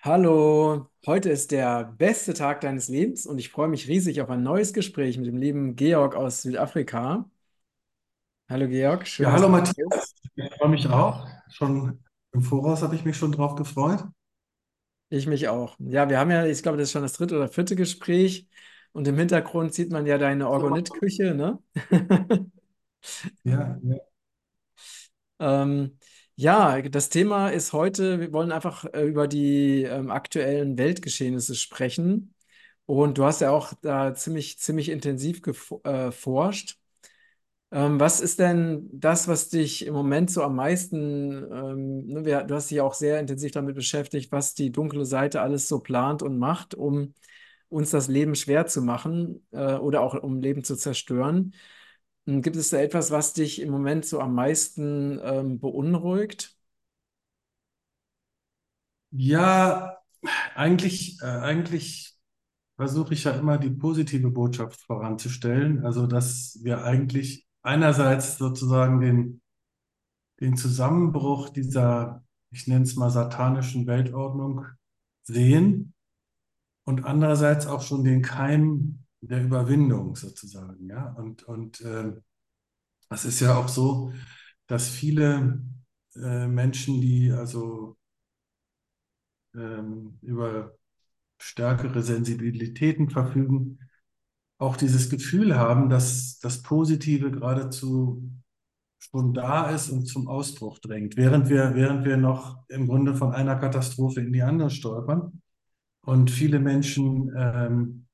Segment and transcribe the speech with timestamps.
[0.00, 4.42] Hallo, heute ist der beste Tag deines Lebens und ich freue mich riesig auf ein
[4.42, 7.28] neues Gespräch mit dem lieben Georg aus Südafrika.
[8.50, 9.78] Hallo Georg, schön, Ja, dass hallo du da bist.
[9.86, 11.26] Matthias, ich freue mich auch.
[11.50, 12.02] Schon
[12.32, 14.04] im Voraus habe ich mich schon drauf gefreut.
[15.10, 15.76] Ich mich auch.
[15.78, 18.46] Ja, wir haben ja, ich glaube, das ist schon das dritte oder vierte Gespräch
[18.92, 21.58] und im Hintergrund sieht man ja deine Orgonit-Küche, ne?
[23.44, 23.98] Ja, ja.
[25.40, 25.98] Ähm,
[26.40, 32.34] ja, das Thema ist heute, wir wollen einfach äh, über die ähm, aktuellen Weltgeschehnisse sprechen.
[32.86, 36.78] Und du hast ja auch da ziemlich, ziemlich intensiv geforscht.
[37.72, 42.54] Ähm, was ist denn das, was dich im Moment so am meisten, ähm, ne, du
[42.54, 46.38] hast dich auch sehr intensiv damit beschäftigt, was die dunkle Seite alles so plant und
[46.38, 47.14] macht, um
[47.68, 51.54] uns das Leben schwer zu machen, äh, oder auch um Leben zu zerstören.
[52.28, 56.56] Ähm, Gibt es da etwas, was dich im Moment so am meisten, ähm, beunruhigt?
[59.10, 59.98] Ja,
[60.54, 62.14] eigentlich, äh, eigentlich
[62.76, 65.84] versuche ich ja immer die positive Botschaft voranzustellen.
[65.84, 69.40] Also, dass wir eigentlich einerseits sozusagen den,
[70.40, 74.66] den Zusammenbruch dieser, ich nenne es mal satanischen Weltordnung
[75.22, 75.94] sehen
[76.84, 80.88] und andererseits auch schon den Keim der Überwindung sozusagen.
[80.88, 82.12] Ja, und, und äh,
[83.10, 84.12] Es ist ja auch so,
[84.66, 85.62] dass viele
[86.16, 87.96] äh, Menschen, die also
[89.54, 90.74] ähm, über
[91.38, 93.78] stärkere Sensibilitäten verfügen,
[94.58, 98.30] auch dieses Gefühl haben, dass das Positive geradezu
[98.98, 103.32] schon da ist und zum Ausbruch drängt, während wir, während wir noch im Grunde von
[103.32, 105.40] einer Katastrophe in die andere stolpern
[106.02, 108.07] und viele Menschen ähm,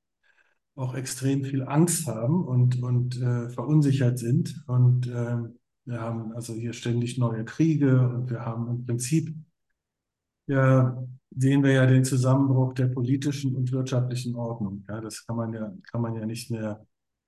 [0.75, 4.63] auch extrem viel Angst haben und, und äh, verunsichert sind.
[4.67, 9.33] Und ähm, wir haben also hier ständig neue Kriege und wir haben im Prinzip,
[10.47, 11.01] ja,
[11.37, 14.85] sehen wir ja den Zusammenbruch der politischen und wirtschaftlichen Ordnung.
[14.87, 16.85] Ja, das kann man ja, kann man ja nicht mehr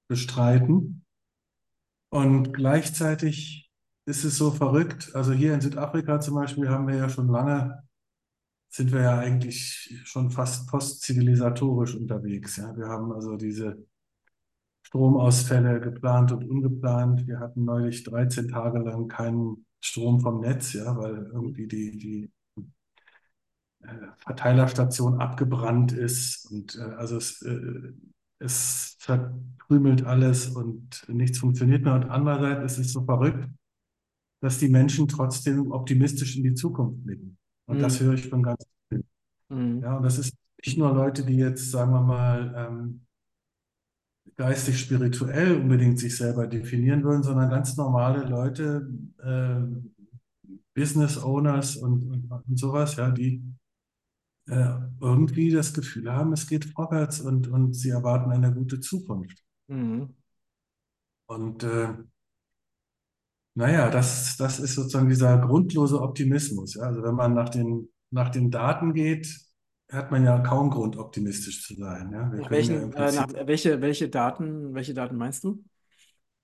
[0.10, 1.04] bestreiten.
[2.10, 3.70] Und gleichzeitig
[4.06, 5.14] ist es so verrückt.
[5.14, 7.84] Also hier in Südafrika zum Beispiel haben wir ja schon lange,
[8.70, 12.58] sind wir ja eigentlich schon fast postzivilisatorisch unterwegs.
[12.58, 13.78] Ja, wir haben also diese
[14.84, 17.28] Stromausfälle geplant und ungeplant.
[17.28, 22.32] Wir hatten neulich 13 Tage lang keinen Strom vom Netz, ja, weil irgendwie die, die
[23.82, 27.94] äh, Verteilerstation abgebrannt ist und äh, also es, äh,
[28.40, 31.96] es verkrümelt alles und nichts funktioniert mehr.
[31.96, 33.48] Und andererseits ist es so verrückt,
[34.42, 37.37] dass die Menschen trotzdem optimistisch in die Zukunft blicken.
[37.68, 38.06] Und das Mhm.
[38.06, 39.06] höre ich von ganz vielen.
[39.50, 39.84] Mhm.
[39.84, 40.36] Ja, und das ist
[40.66, 43.08] nicht nur Leute, die jetzt, sagen wir mal, ähm,
[44.38, 48.90] geistig spirituell unbedingt sich selber definieren würden, sondern ganz normale Leute,
[49.20, 49.62] äh,
[50.74, 53.44] Business Owners und, und, und sowas, ja, die
[54.48, 59.44] äh, irgendwie das Gefühl haben, es geht vorwärts und, und sie erwarten eine gute Zukunft.
[59.68, 60.16] Mhm.
[61.28, 61.90] Und äh,
[63.58, 66.76] naja, das, das ist sozusagen dieser grundlose Optimismus.
[66.76, 66.84] Ja?
[66.84, 69.36] Also wenn man nach den, nach den Daten geht,
[69.92, 72.12] hat man ja kaum Grund, optimistisch zu sein.
[72.12, 72.28] Ja?
[72.28, 75.64] Nach können ja welchen, äh, nach welche, welche Daten, welche Daten meinst du?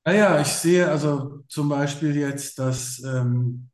[0.04, 3.70] Naja, ich sehe also zum Beispiel jetzt, dass ähm,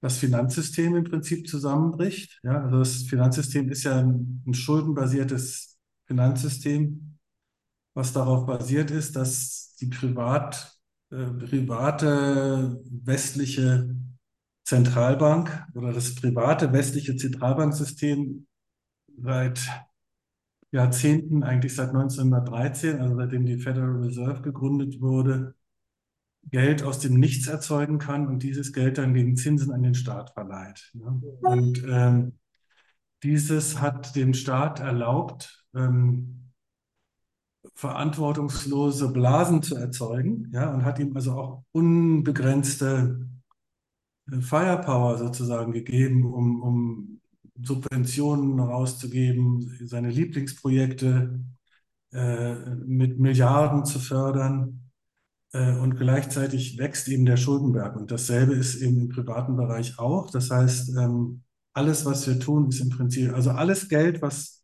[0.00, 2.40] das Finanzsystem im Prinzip zusammenbricht.
[2.42, 7.18] Ja, also das Finanzsystem ist ja ein, ein schuldenbasiertes Finanzsystem,
[7.94, 10.71] was darauf basiert ist, dass die privat,
[11.12, 13.94] äh, private westliche
[14.64, 18.46] Zentralbank oder das private westliche Zentralbanksystem
[19.18, 19.60] seit
[20.70, 25.54] Jahrzehnten, eigentlich seit 1913, also seitdem die Federal Reserve gegründet wurde,
[26.50, 30.30] Geld aus dem Nichts erzeugen kann und dieses Geld dann gegen Zinsen an den Staat
[30.30, 30.90] verleiht.
[30.94, 31.20] Ne?
[31.42, 32.38] Und ähm,
[33.22, 36.41] dieses hat dem Staat erlaubt, ähm,
[37.74, 43.28] verantwortungslose Blasen zu erzeugen, ja, und hat ihm also auch unbegrenzte
[44.30, 47.20] äh, Firepower sozusagen gegeben, um, um
[47.62, 51.40] Subventionen rauszugeben, seine Lieblingsprojekte
[52.12, 52.54] äh,
[52.86, 54.90] mit Milliarden zu fördern.
[55.52, 57.96] Äh, Und gleichzeitig wächst eben der Schuldenberg.
[57.96, 60.30] Und dasselbe ist eben im privaten Bereich auch.
[60.30, 61.42] Das heißt, ähm,
[61.74, 64.62] alles, was wir tun, ist im Prinzip, also alles Geld, was,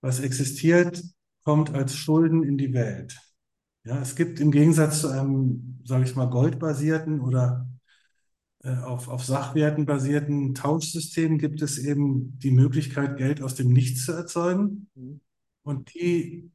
[0.00, 1.02] was existiert,
[1.44, 3.18] kommt als Schulden in die Welt.
[3.84, 7.68] Ja, es gibt im Gegensatz zu einem, sage ich mal, goldbasierten oder
[8.62, 14.04] äh, auf, auf Sachwerten basierten Tauschsystem gibt es eben die Möglichkeit, Geld aus dem Nichts
[14.04, 14.88] zu erzeugen.
[14.94, 15.20] Mhm.
[15.64, 16.50] Und die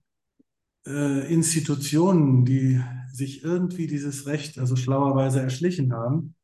[0.86, 2.82] äh, Institutionen, die
[3.12, 6.36] sich irgendwie dieses Recht also schlauerweise erschlichen haben,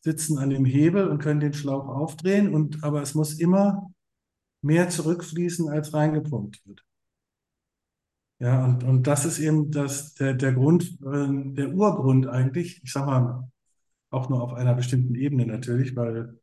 [0.00, 3.92] sitzen an dem Hebel und können den Schlauch aufdrehen und aber es muss immer
[4.62, 6.85] mehr zurückfließen, als reingepumpt wird.
[8.38, 12.92] Ja, und, und das ist eben das, der, der Grund, äh, der Urgrund eigentlich, ich
[12.92, 13.50] sag mal,
[14.10, 16.38] auch nur auf einer bestimmten Ebene natürlich, weil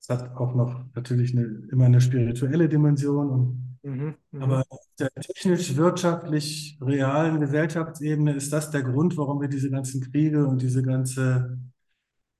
[0.00, 3.30] es hat auch noch natürlich eine, immer eine spirituelle Dimension.
[3.30, 4.14] Und, Mhm.
[4.38, 4.64] aber Mhm.
[4.70, 10.62] auf der technisch-wirtschaftlich realen Gesellschaftsebene ist das der Grund, warum wir diese ganzen Kriege und
[10.62, 11.58] diese ganze,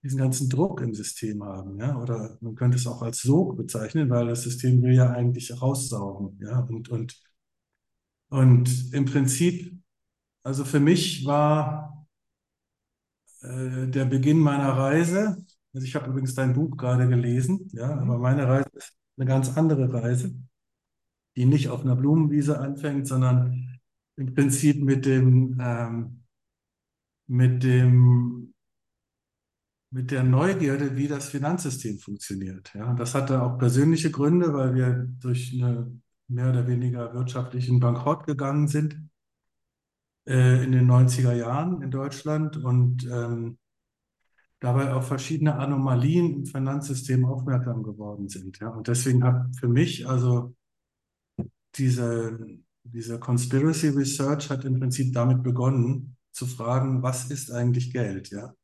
[0.03, 1.79] diesen ganzen Druck im System haben.
[1.79, 1.97] Ja?
[1.99, 6.39] Oder man könnte es auch als Sog bezeichnen, weil das System will ja eigentlich raussaugen.
[6.43, 6.61] Ja?
[6.61, 7.21] Und, und,
[8.33, 9.73] und im Prinzip,
[10.45, 12.07] also für mich war
[13.43, 15.45] äh, der Beginn meiner Reise,
[15.75, 18.23] also ich habe übrigens dein Buch gerade gelesen, ja, aber Mhm.
[18.23, 20.35] meine Reise ist eine ganz andere Reise,
[21.37, 23.79] die nicht auf einer Blumenwiese anfängt, sondern
[24.17, 26.25] im Prinzip mit dem, ähm,
[27.27, 28.55] mit dem,
[29.91, 32.73] mit der Neugierde, wie das Finanzsystem funktioniert.
[32.75, 36.02] Ja, und das hatte auch persönliche Gründe, weil wir durch einen
[36.33, 38.99] mehr oder weniger wirtschaftlichen Bankrott gegangen sind
[40.27, 43.59] äh, in den 90er Jahren in Deutschland und ähm,
[44.61, 48.59] dabei auf verschiedene Anomalien im Finanzsystem aufmerksam geworden sind.
[48.61, 48.69] Ja.
[48.69, 50.55] Und deswegen hat für mich also
[51.75, 52.39] diese,
[52.85, 58.31] diese Conspiracy Research hat im Prinzip damit begonnen, zu fragen, was ist eigentlich Geld?
[58.31, 58.55] Ja.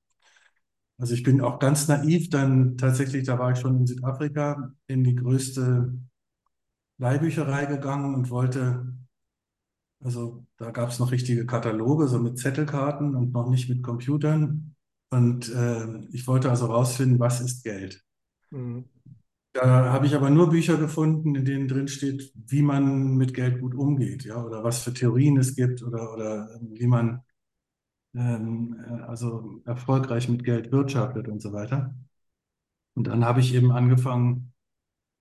[0.99, 5.05] Also ich bin auch ganz naiv dann tatsächlich, da war ich schon in Südafrika, in
[5.05, 5.93] die größte
[6.99, 8.95] Leihbücherei gegangen und wollte,
[10.01, 14.75] also da gab es noch richtige Kataloge, so mit Zettelkarten und noch nicht mit Computern.
[15.11, 18.05] Und äh, ich wollte also rausfinden, was ist Geld?
[18.51, 18.85] Mhm.
[19.53, 23.61] Da habe ich aber nur Bücher gefunden, in denen drin steht, wie man mit Geld
[23.61, 27.23] gut umgeht, ja, oder was für Theorien es gibt oder, oder wie man
[28.15, 31.95] ähm, äh, also erfolgreich mit Geld wirtschaftet und so weiter.
[32.95, 34.53] Und dann habe ich eben angefangen,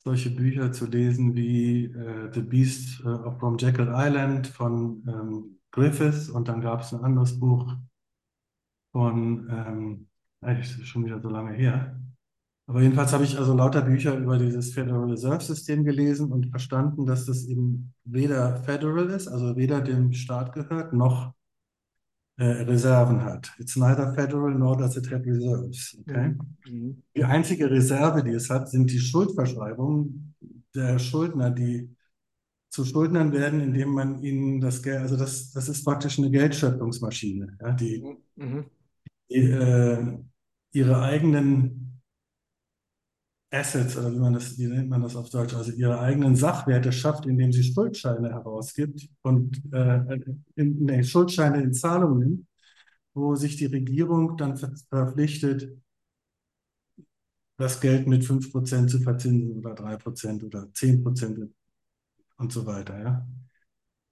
[0.08, 5.60] solche Bücher zu lesen wie äh, The Beast äh, of from Jekyll Island von ähm,
[5.72, 7.76] Griffiths und dann gab es ein anderes Buch
[8.94, 10.08] von, ähm,
[10.40, 12.00] eigentlich schon wieder so lange her.
[12.70, 17.06] Aber jedenfalls habe ich also lauter Bücher über dieses Federal Reserve System gelesen und verstanden,
[17.06, 21.34] dass das eben weder federal ist, also weder dem Staat gehört, noch
[22.38, 23.52] äh, Reserven hat.
[23.60, 25.98] It's neither federal nor does it have reserves.
[26.02, 26.36] Okay?
[26.70, 27.02] Mhm.
[27.16, 30.36] Die einzige Reserve, die es hat, sind die Schuldverschreibungen
[30.76, 31.90] der Schuldner, die
[32.70, 37.58] zu Schuldnern werden, indem man ihnen das Geld, also das, das ist praktisch eine Geldschöpfungsmaschine,
[37.60, 38.04] ja, die,
[38.36, 38.66] Mhm.
[39.32, 40.18] die äh,
[40.74, 41.87] ihre eigenen
[43.52, 46.92] Assets, oder wie man das, wie nennt man das auf Deutsch, also ihre eigenen Sachwerte
[46.92, 50.20] schafft, indem sie Schuldscheine herausgibt und äh,
[50.56, 52.46] in, nee, Schuldscheine in Zahlung nimmt,
[53.14, 55.78] wo sich die Regierung dann ver verpflichtet,
[57.58, 61.50] das Geld mit 5% zu verzinsen oder 3% oder 10%
[62.38, 63.00] und so weiter.
[63.00, 63.28] Ja?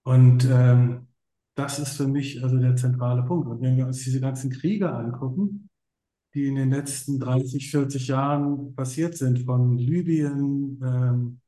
[0.03, 1.07] Und ähm,
[1.55, 3.47] das ist für mich also der zentrale Punkt.
[3.47, 5.69] Und wenn wir uns diese ganzen Kriege angucken,
[6.35, 11.39] die in den letzten 30, 40 Jahren passiert sind, von Libyen, ähm,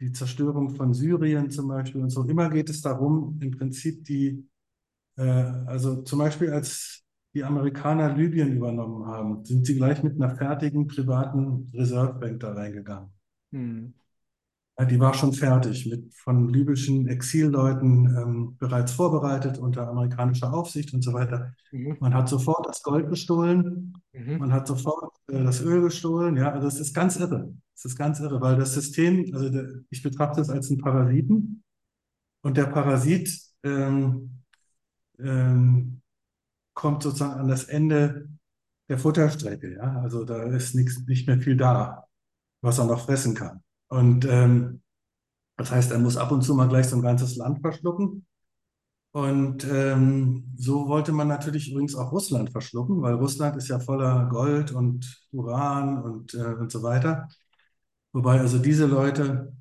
[0.00, 4.48] die Zerstörung von Syrien zum Beispiel und so, immer geht es darum, im Prinzip die,
[5.16, 10.34] äh, also zum Beispiel als die Amerikaner Libyen übernommen haben, sind sie gleich mit einer
[10.34, 13.10] fertigen privaten Reserve Bank da reingegangen.
[13.50, 13.92] Mhm.
[14.86, 21.02] Die war schon fertig, mit von libyschen Exilleuten ähm, bereits vorbereitet unter amerikanischer Aufsicht und
[21.02, 21.52] so weiter.
[21.72, 21.96] Mhm.
[21.98, 24.38] Man hat sofort das Gold gestohlen, Mhm.
[24.38, 26.36] man hat sofort äh, das Öl gestohlen.
[26.36, 27.52] Ja, also es ist ganz irre.
[27.74, 31.64] Es ist ganz irre, weil das System, also der, ich betrachte es als einen Parasiten
[32.42, 33.30] und der Parasit
[33.64, 34.42] ähm,
[35.18, 36.02] ähm,
[36.74, 38.28] kommt sozusagen an das Ende
[38.88, 39.74] der Futterstrecke.
[39.74, 42.06] Ja, also da ist nichts, nicht mehr viel da,
[42.62, 43.62] was er noch fressen kann.
[43.88, 44.82] Und ähm,
[45.56, 48.26] das heißt, er muss ab und zu mal gleich so ein ganzes Land verschlucken.
[49.12, 54.28] Und ähm, so wollte man natürlich übrigens auch Russland verschlucken, weil Russland ist ja voller
[54.28, 57.28] Gold und Uran und, äh, und so weiter.
[58.12, 59.52] Wobei also diese Leute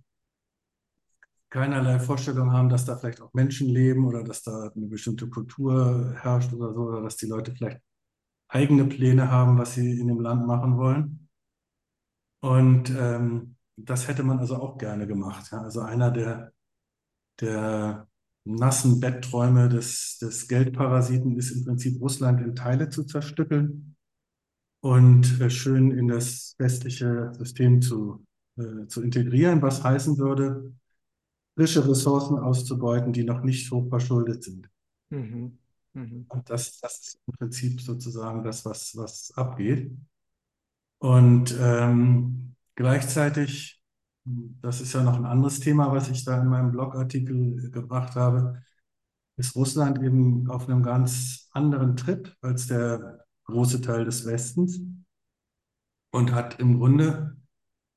[1.49, 6.13] keinerlei Vorstellung haben, dass da vielleicht auch Menschen leben oder dass da eine bestimmte Kultur
[6.21, 7.81] herrscht oder so, oder dass die Leute vielleicht
[8.49, 11.29] eigene Pläne haben, was sie in dem Land machen wollen.
[12.41, 15.51] Und ähm, das hätte man also auch gerne gemacht.
[15.51, 15.61] Ja?
[15.61, 16.51] Also einer der,
[17.39, 18.07] der
[18.43, 23.95] nassen Bettträume des, des Geldparasiten ist im Prinzip Russland in Teile zu zerstückeln
[24.81, 28.25] und äh, schön in das westliche System zu,
[28.57, 30.73] äh, zu integrieren, was heißen würde,
[31.55, 34.69] frische Ressourcen auszubeuten, die noch nicht hoch verschuldet sind.
[35.09, 35.57] Mhm.
[35.93, 36.25] Mhm.
[36.29, 39.91] Und das, das ist im Prinzip sozusagen das, was, was abgeht.
[40.99, 43.77] Und ähm, gleichzeitig
[44.61, 48.61] das ist ja noch ein anderes Thema, was ich da in meinem Blogartikel gebracht habe,
[49.37, 54.81] ist Russland eben auf einem ganz anderen Trip als der große Teil des Westens
[56.11, 57.37] und hat im Grunde,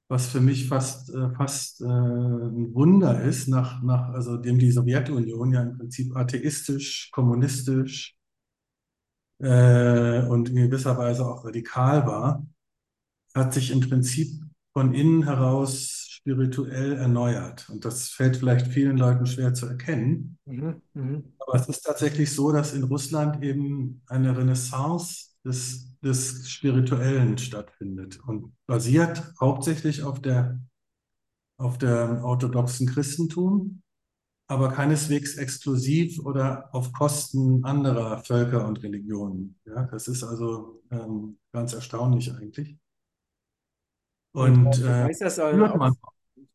[0.08, 4.70] was für mich fast, äh, fast äh, ein Wunder ist, nach, nach, also dem die
[4.70, 8.16] Sowjetunion ja im Prinzip atheistisch, kommunistisch
[9.38, 12.46] äh, und in gewisser Weise auch radikal war,
[13.34, 17.68] hat sich im Prinzip von innen heraus spirituell erneuert.
[17.70, 20.38] Und das fällt vielleicht vielen Leuten schwer zu erkennen.
[20.44, 20.82] Mhm.
[20.94, 21.24] Mhm.
[21.38, 28.20] Aber es ist tatsächlich so, dass in Russland eben eine Renaissance des, des Spirituellen stattfindet
[28.26, 30.60] und basiert hauptsächlich auf der,
[31.58, 33.82] auf der orthodoxen Christentum,
[34.46, 39.58] aber keineswegs exklusiv oder auf Kosten anderer Völker und Religionen.
[39.64, 42.76] Ja, das ist also ähm, ganz erstaunlich eigentlich.
[44.32, 45.96] Und Und äh, du äh, weißt das äh, aus,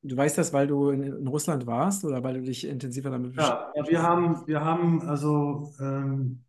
[0.02, 3.36] du weißt das, weil du in, in Russland warst oder weil du dich intensiver damit
[3.38, 6.44] Ja, ja, beschäftigt wir haben, wir haben also, ähm,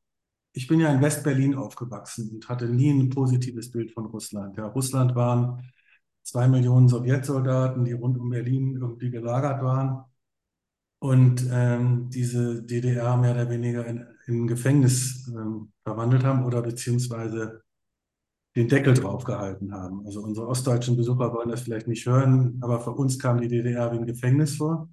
[0.53, 4.57] ich bin ja in West-Berlin aufgewachsen und hatte nie ein positives Bild von Russland.
[4.57, 5.63] Ja, Russland waren
[6.23, 10.05] zwei Millionen Sowjetsoldaten, die rund um Berlin irgendwie gelagert waren.
[10.99, 17.63] Und ähm, diese DDR mehr oder weniger in, in Gefängnis ähm, verwandelt haben oder beziehungsweise
[18.57, 20.05] den Deckel drauf gehalten haben.
[20.07, 23.93] Also unsere ostdeutschen Besucher wollen das vielleicht nicht hören, aber für uns kam die DDR
[23.93, 24.89] wie ein Gefängnis vor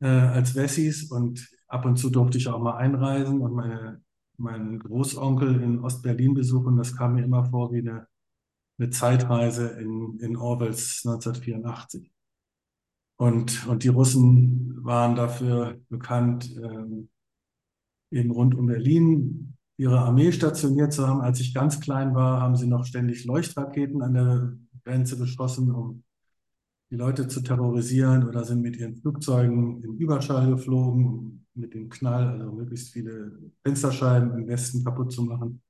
[0.00, 4.02] äh, als Wessis und ab und zu durfte ich auch mal einreisen und meine,
[4.36, 6.76] meinen Großonkel in Ostberlin besuchen.
[6.76, 8.06] Das kam mir immer vor wie eine,
[8.78, 12.10] eine Zeitreise in, in Orwells 1984.
[13.16, 17.08] Und, und die Russen waren dafür bekannt, ähm,
[18.10, 21.20] eben rund um Berlin ihre Armee stationiert zu haben.
[21.20, 24.52] Als ich ganz klein war, haben sie noch ständig Leuchtraketen an der
[24.84, 26.04] Grenze geschossen, um
[26.90, 32.28] die Leute zu terrorisieren oder sind mit ihren Flugzeugen in Überschall geflogen, mit dem Knall,
[32.28, 35.62] also möglichst viele Fensterscheiben im Westen kaputt zu machen.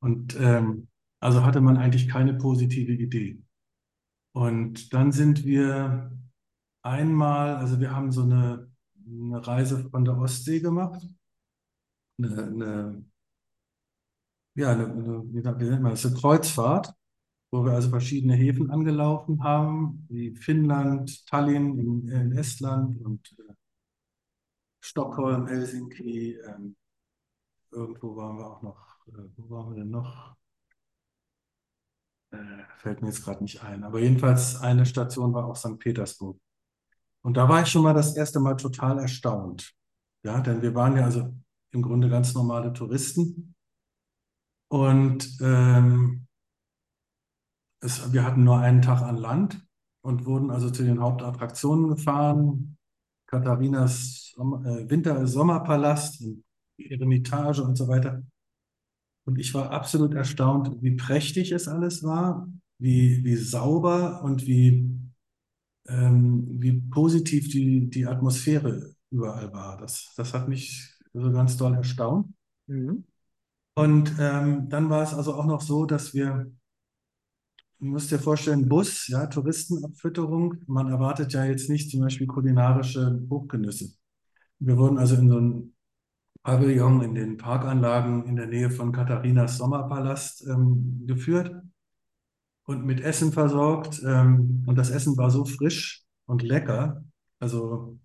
[0.00, 0.88] Und ähm,
[1.20, 3.42] also hatte man eigentlich keine positive Idee.
[4.32, 6.10] Und dann sind wir
[6.82, 8.70] einmal, also wir haben so eine,
[9.06, 11.08] eine Reise von der Ostsee gemacht,
[12.18, 13.04] eine, eine
[14.54, 16.94] ja, eine, eine, wie nennt man das, eine Kreuzfahrt
[17.54, 23.52] wo wir also verschiedene Häfen angelaufen haben, wie Finnland, Tallinn in, in Estland und äh,
[24.80, 26.32] Stockholm, Helsinki.
[26.32, 26.74] Ähm,
[27.70, 30.34] irgendwo waren wir auch noch, äh, wo waren wir denn noch?
[32.32, 33.84] Äh, fällt mir jetzt gerade nicht ein.
[33.84, 35.78] Aber jedenfalls eine Station war auch St.
[35.78, 36.36] Petersburg.
[37.22, 39.76] Und da war ich schon mal das erste Mal total erstaunt.
[40.24, 41.32] Ja, denn wir waren ja also
[41.70, 43.53] im Grunde ganz normale Touristen.
[44.74, 46.26] Und ähm,
[47.80, 49.64] es, wir hatten nur einen Tag an Land
[50.00, 52.76] und wurden also zu den Hauptattraktionen gefahren.
[53.28, 56.24] Katharinas Sommer, äh, Winter-Sommerpalast,
[56.76, 58.24] Eremitage und so weiter.
[59.26, 62.48] Und ich war absolut erstaunt, wie prächtig es alles war,
[62.80, 64.90] wie, wie sauber und wie,
[65.86, 69.76] ähm, wie positiv die, die Atmosphäre überall war.
[69.76, 72.34] Das, das hat mich so ganz doll erstaunt.
[72.66, 73.04] Mhm.
[73.74, 76.46] Und ähm, dann war es also auch noch so, dass wir
[77.84, 80.54] Du musst dir vorstellen, Bus, ja, Touristenabfütterung.
[80.66, 83.90] Man erwartet ja jetzt nicht zum Beispiel kulinarische Hochgenüsse.
[84.58, 85.74] Wir wurden also in so ein
[86.42, 91.54] Pavillon in den Parkanlagen in der Nähe von Katharinas Sommerpalast ähm, geführt
[92.64, 94.02] und mit Essen versorgt.
[94.02, 97.04] Ähm, und das Essen war so frisch und lecker.
[97.38, 97.98] Also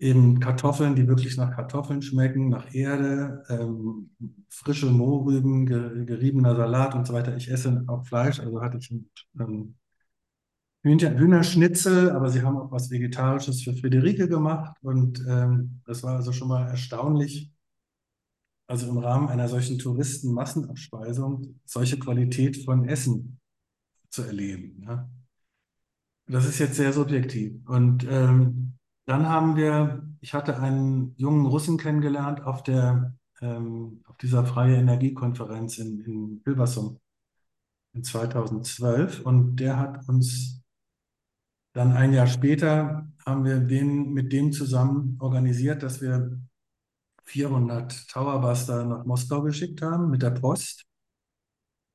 [0.00, 4.10] eben Kartoffeln, die wirklich nach Kartoffeln schmecken, nach Erde, ähm,
[4.48, 7.36] frische Mohrrüben, ge geriebener Salat und so weiter.
[7.36, 8.92] Ich esse auch Fleisch, also hatte ich
[9.38, 9.76] ähm,
[10.82, 16.32] Hühnerschnitzel, aber sie haben auch was Vegetarisches für Friederike gemacht und ähm, das war also
[16.32, 17.52] schon mal erstaunlich.
[18.66, 23.40] Also im Rahmen einer solchen Touristenmassenabspeisung solche Qualität von Essen
[24.08, 24.82] zu erleben.
[24.86, 25.10] Ja.
[26.26, 27.52] Das ist jetzt sehr subjektiv.
[27.66, 28.74] Und ähm,
[29.06, 34.76] dann haben wir, ich hatte einen jungen Russen kennengelernt auf der, ähm, auf dieser Freie
[34.76, 36.98] Energiekonferenz in, in Hilversum
[37.92, 40.62] in 2012 und der hat uns
[41.72, 46.40] dann ein Jahr später haben wir den, mit dem zusammen organisiert, dass wir
[47.24, 50.86] 400 Towerbuster nach Moskau geschickt haben mit der Post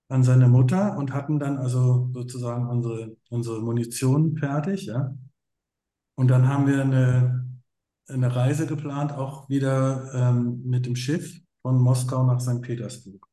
[0.08, 5.14] an seine Mutter und hatten dann also sozusagen unsere, unsere Munition fertig, ja.
[6.16, 7.46] Und dann haben wir eine,
[8.08, 12.62] eine Reise geplant, auch wieder ähm, mit dem Schiff von Moskau nach St.
[12.62, 13.28] Petersburg.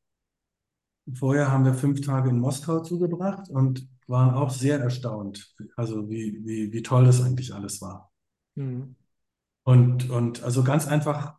[1.14, 6.40] Vorher haben wir fünf Tage in Moskau zugebracht und waren auch sehr erstaunt, also wie,
[6.44, 8.12] wie, wie toll das eigentlich alles war.
[8.54, 8.96] Mhm.
[9.64, 11.38] Und, und also ganz einfach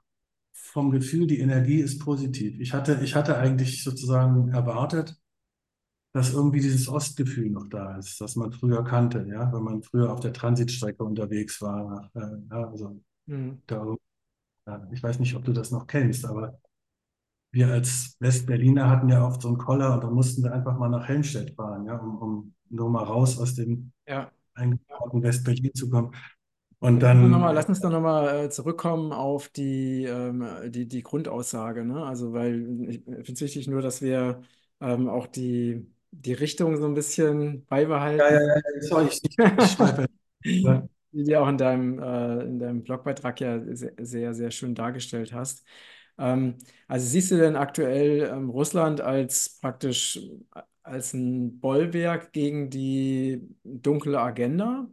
[0.51, 2.59] vom Gefühl, die Energie ist positiv.
[2.59, 5.17] Ich hatte, ich hatte eigentlich sozusagen erwartet,
[6.13, 10.11] dass irgendwie dieses Ostgefühl noch da ist, das man früher kannte, ja, wenn man früher
[10.13, 12.11] auf der Transitstrecke unterwegs war.
[12.15, 12.19] Äh,
[12.51, 13.61] ja, also Mhm.
[13.67, 13.85] da,
[14.91, 16.59] ich weiß nicht, ob du das noch kennst, aber
[17.51, 20.89] wir als Westberliner hatten ja oft so einen Koller und dann mussten wir einfach mal
[20.89, 24.31] nach Helmstedt fahren, ja, um, um nur mal raus aus dem Ja.
[24.55, 26.13] eingebauten West-Berlin zu kommen.
[26.79, 29.49] Und Lass uns doch dann, nochmal, äh, lass uns doch noch mal äh, zurückkommen auf
[29.49, 32.05] die, ähm, die, die Grundaussage, ne?
[32.05, 34.41] Also, weil ich finde es wichtig nur, dass wir
[34.79, 37.65] ähm, auch die, die Richtung so ein bisschen
[38.17, 38.53] ja, ja, beibehalten.
[38.55, 39.21] ja, sorry, ich,
[39.57, 40.05] ich schweife.
[40.45, 40.83] Die
[41.25, 45.63] du auch in deinem, äh, in deinem Blogbeitrag ja sehr, sehr, sehr schön dargestellt hast.
[46.17, 50.19] Ähm, also siehst du denn aktuell ähm, Russland als praktisch
[50.83, 54.87] als ein Bollwerk gegen die dunkle Agenda?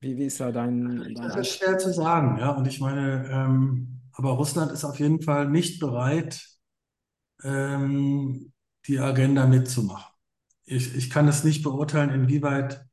[0.00, 2.50] Wie, wie ist da dein, dein Das ist schwer zu sagen, ja.
[2.50, 6.46] Und ich meine, ähm, aber Russland ist auf jeden Fall nicht bereit,
[7.42, 8.52] ähm,
[8.86, 10.13] die Agenda mitzumachen.
[10.66, 12.86] Ich, ich kann es nicht beurteilen, inwieweit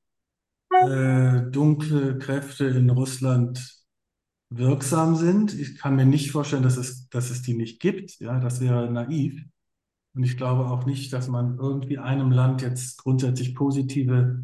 [0.71, 3.81] äh, dunkle Kräfte in Russland
[4.49, 5.53] wirksam sind.
[5.53, 8.19] Ich kann mir nicht vorstellen, dass es, dass es die nicht gibt.
[8.19, 9.41] Ja, das wäre naiv.
[10.13, 14.43] Und ich glaube auch nicht, dass man irgendwie einem Land jetzt grundsätzlich positive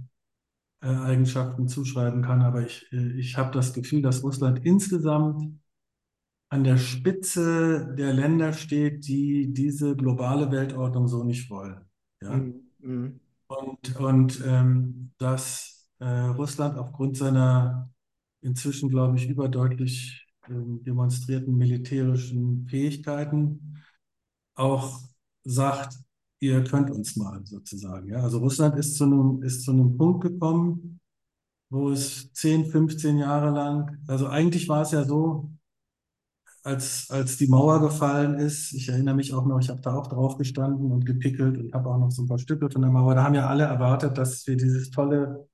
[0.81, 2.41] äh, Eigenschaften zuschreiben kann.
[2.41, 5.43] Aber ich, äh, ich habe das Gefühl, dass Russland insgesamt
[6.50, 11.81] an der Spitze der Länder steht, die diese globale Weltordnung so nicht wollen.
[12.22, 12.34] Ja?
[12.34, 12.66] Mhm.
[12.79, 13.19] Mhm.
[13.48, 17.89] Und, und ähm, dass äh, Russland aufgrund seiner
[18.41, 23.84] inzwischen, glaube ich, überdeutlich ähm, demonstrierten militärischen Fähigkeiten
[24.55, 25.01] auch
[25.43, 25.98] sagt,
[26.39, 28.10] ihr könnt uns mal sozusagen.
[28.10, 28.22] Ja?
[28.22, 31.00] Also Russland ist zu einem, ist zu einem Punkt gekommen,
[31.69, 35.51] wo es 10, 15 Jahre lang, also eigentlich war es ja so,
[36.67, 40.08] als, als die Mauer gefallen ist, ich erinnere mich auch noch, ich habe da auch
[40.08, 43.15] drauf gestanden und gepickelt und habe auch noch so ein paar Stücke von der Mauer.
[43.15, 45.47] Da haben ja alle erwartet, dass wir dieses tolle,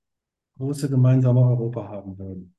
[0.57, 2.55] große gemeinsame Europa haben würden.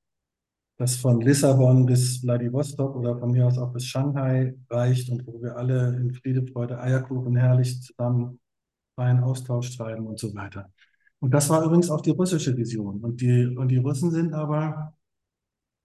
[0.78, 5.42] Das von Lissabon bis Vladivostok oder von mir aus auch bis Shanghai reicht und wo
[5.42, 8.38] wir alle in Friede, Freude, Eierkuchen herrlich zusammen
[8.94, 10.70] freien Austausch treiben und so weiter.
[11.18, 13.00] Und das war übrigens auch die russische Vision.
[13.00, 14.94] Und die, und die Russen sind aber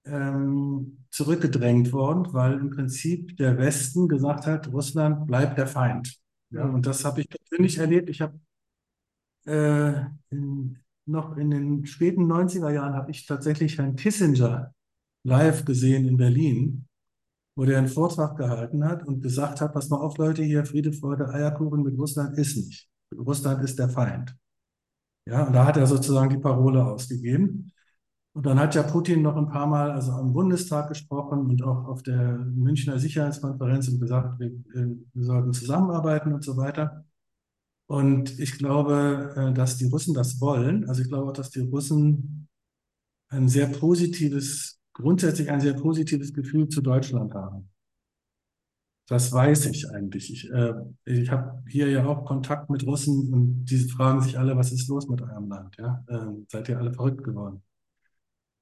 [0.05, 6.17] ähm, zurückgedrängt worden, weil im Prinzip der Westen gesagt hat, Russland bleibt der Feind.
[6.51, 6.75] Ja, Mhm.
[6.75, 8.09] und das habe ich persönlich erlebt.
[8.09, 8.39] Ich habe
[9.45, 9.93] äh,
[10.29, 14.73] in, noch in den späten 90er Jahren habe ich tatsächlich Herrn Kissinger
[15.23, 16.85] live gesehen in Berlin,
[17.55, 20.93] wo der einen Vortrag gehalten hat und gesagt hat, pass mal auf, Leute, hier Friede,
[20.93, 22.89] Freude, Eierkuchen mit Russland ist nicht.
[23.17, 24.35] Russland ist der Feind.
[25.27, 27.71] Ja, und da hat er sozusagen die Parole ausgegeben.
[28.33, 31.85] Und dann hat ja Putin noch ein paar Mal, also am Bundestag gesprochen und auch
[31.87, 37.05] auf der Münchner Sicherheitskonferenz und gesagt, wir, äh, wir sollten zusammenarbeiten und so weiter.
[37.87, 40.87] Und ich glaube, äh, dass die Russen das wollen.
[40.87, 42.47] Also ich glaube auch, dass die Russen
[43.29, 47.69] ein sehr positives, grundsätzlich ein sehr positives Gefühl zu Deutschland haben.
[49.07, 50.31] Das weiß ich eigentlich.
[50.31, 50.73] Ich, äh,
[51.05, 54.87] ich habe hier ja auch Kontakt mit Russen und die fragen sich alle, was ist
[54.87, 55.75] los mit eurem Land?
[55.77, 56.05] Ja?
[56.09, 57.63] Ähm, seid ihr alle verrückt geworden?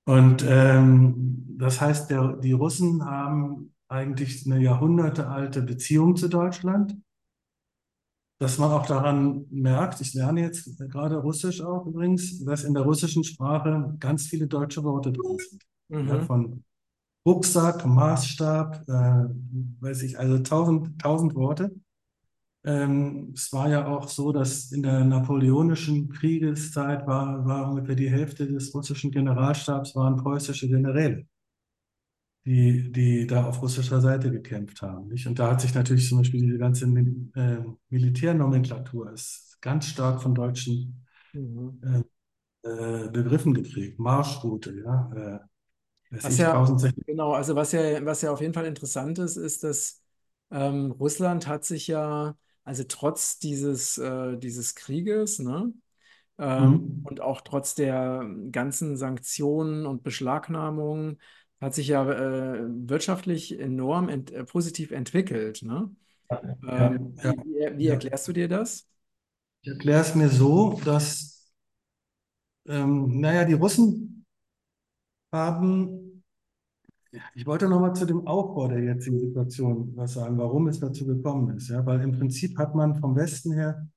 [0.07, 6.95] Und ähm, das heißt, der, die Russen haben eigentlich eine jahrhundertealte Beziehung zu Deutschland,
[8.39, 12.83] dass man auch daran merkt, ich lerne jetzt gerade Russisch auch übrigens, dass in der
[12.83, 15.63] russischen Sprache ganz viele deutsche Worte drin sind.
[15.89, 16.21] Ja, Mhm.
[16.23, 16.63] von
[17.25, 19.25] Rucksack, Maßstab, äh,
[19.81, 21.75] weiß ich, also tausend, tausend Worte.
[22.67, 28.11] Ähm, es war ja auch so, dass in der napoleonischen Kriegeszeit war, war ungefähr die
[28.11, 31.27] Hälfte des russischen Generalstabs waren preußische Generäle,
[32.45, 35.09] die, die da auf russischer Seite gekämpft haben.
[35.09, 35.27] Nicht?
[35.27, 37.57] Und da hat sich natürlich zum Beispiel diese ganze Mil äh,
[37.89, 41.83] Militärnomenklatur ist ganz stark von deutschen Mhm.
[41.83, 42.01] äh,
[42.69, 43.99] äh, Begriffen geprägt.
[43.99, 47.05] Marschroute, ja, äh, Was ja, 1060.
[47.05, 50.01] genau, also was ja, was ja auf jeden Fall interessant ist, ist, dass
[50.51, 52.35] ähm, Russland hat sich ja,
[52.67, 55.73] also trotz dieses, äh, dieses Krieges, ne,
[56.39, 57.03] ähm, Mhm.
[57.03, 61.19] und auch trotz der ganzen Sanktionen und Beschlagnahmungen,
[61.61, 65.95] hat sich ja äh, wirtschaftlich enorm ent äh, positiv entwickelt, ne?
[66.75, 67.89] Ja, Ähm, ja, wie, wie, wie ja.
[67.89, 68.87] erklärst du dir das?
[69.61, 71.51] Ich erkläre es mir so, dass,
[72.67, 74.25] ähm, naja, die Russen
[75.31, 76.06] haben,
[77.35, 81.55] ich wollte nochmal zu dem Aufbau der jetzigen Situation was sagen, warum es dazu gekommen
[81.55, 81.69] ist.
[81.69, 83.87] Ja, weil im Prinzip hat man vom Westen her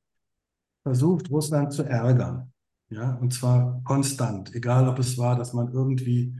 [0.82, 2.52] versucht, Russland zu ärgern.
[2.90, 6.34] Ja, und zwar konstant, egal ob es war, dass man irgendwie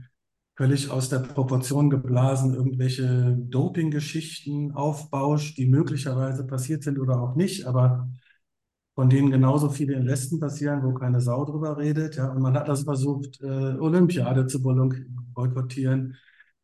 [0.57, 7.65] völlig aus der Proportion geblasen irgendwelche Doping-Geschichten aufbauscht, die möglicherweise passiert sind oder auch nicht,
[7.65, 8.09] aber
[8.95, 12.17] von denen genauso viele im Westen passieren, wo keine Sau drüber redet.
[12.17, 13.45] Ja, und man hat also versucht, äh,
[13.79, 16.17] Olympiade zu boykottieren,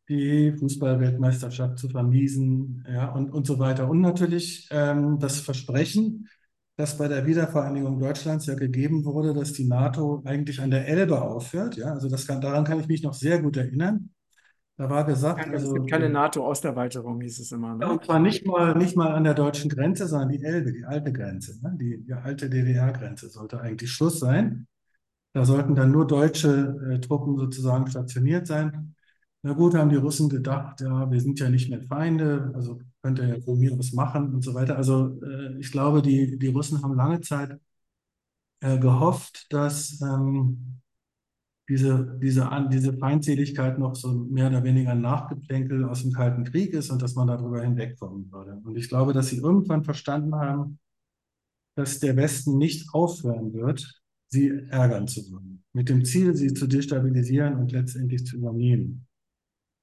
[0.08, 3.88] die Fußballweltmeisterschaft zu vermiesen, ja, und, und so weiter.
[3.88, 6.28] Und natürlich ähm, das Versprechen,
[6.76, 11.20] das bei der Wiedervereinigung Deutschlands ja gegeben wurde, dass die NATO eigentlich an der Elbe
[11.20, 11.76] aufhört.
[11.76, 14.10] Ja, also das kann, daran kann ich mich noch sehr gut erinnern.
[14.76, 17.76] Da war gesagt, Keine, es also gibt keine NATO-Osterweiterung, hieß es immer.
[17.80, 17.92] ja, Ne?
[17.92, 21.12] und zwar nicht mal, nicht mal an der deutschen Grenze, sondern die Elbe, die alte
[21.12, 21.58] Grenze.
[21.62, 21.76] Ne?
[21.80, 24.66] Die, die alte DDR-Grenze sollte eigentlich Schluss sein.
[25.32, 28.94] Da sollten dann nur deutsche äh, Truppen sozusagen stationiert sein.
[29.48, 33.18] Na gut, haben die Russen gedacht, ja, wir sind ja nicht mehr Feinde, also könnt
[33.18, 34.76] ihr ja von mir was machen und so weiter.
[34.76, 37.58] Also äh, ich glaube, die, die Russen haben lange Zeit
[38.60, 40.82] äh, gehofft, dass ähm,
[41.66, 46.74] diese, diese, diese Feindseligkeit noch so mehr oder weniger ein Nachgeplänkel aus dem Kalten Krieg
[46.74, 48.60] ist und dass man darüber hinwegkommen würde.
[48.62, 50.78] Und ich glaube, dass sie irgendwann verstanden haben,
[51.74, 55.64] dass der Westen nicht aufhören wird, sie ärgern zu wollen.
[55.72, 59.07] Mit dem Ziel, sie zu destabilisieren und letztendlich zu übernehmen.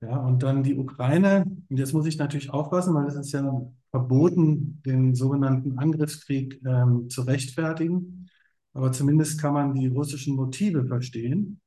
[0.06, 3.72] Ja, und dann die Ukraine, und jetzt muss ich natürlich aufpassen, weil es ist ja
[3.90, 8.30] verboten, den sogenannten Angriffskrieg ähm, zu rechtfertigen.
[8.74, 11.60] Aber zumindest kann man die russischen Motive verstehen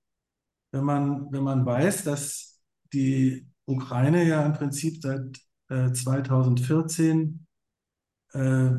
[0.73, 2.61] wenn man, wenn man weiß, dass
[2.93, 7.47] die Ukraine ja im Prinzip seit äh, 2014
[8.33, 8.71] äh,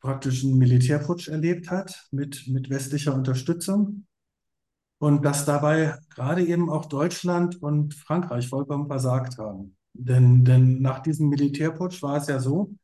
[0.00, 4.06] praktisch einen Militärputsch erlebt hat mit, mit westlicher Unterstützung
[4.98, 9.76] und dass dabei gerade eben auch Deutschland und Frankreich vollkommen versagt haben.
[9.92, 12.74] Denn, denn nach diesem Militärputsch war es ja so,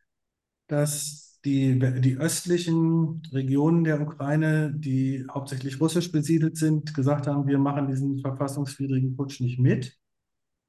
[0.68, 7.58] dass die, die östlichen Regionen der Ukraine, die hauptsächlich russisch besiedelt sind, gesagt haben, wir
[7.58, 9.96] machen diesen verfassungswidrigen Putsch nicht mit.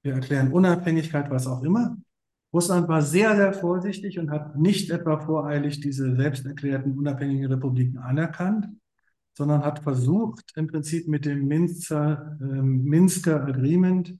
[0.03, 1.97] Wir erklären Unabhängigkeit, was auch immer.
[2.53, 7.97] Russland war sehr, sehr vorsichtig und hat nicht etwa voreilig diese selbst erklärten unabhängigen Republiken
[7.97, 8.67] anerkannt,
[9.35, 14.17] sondern hat versucht, im Prinzip mit dem Minsker, äh, Minsker Agreement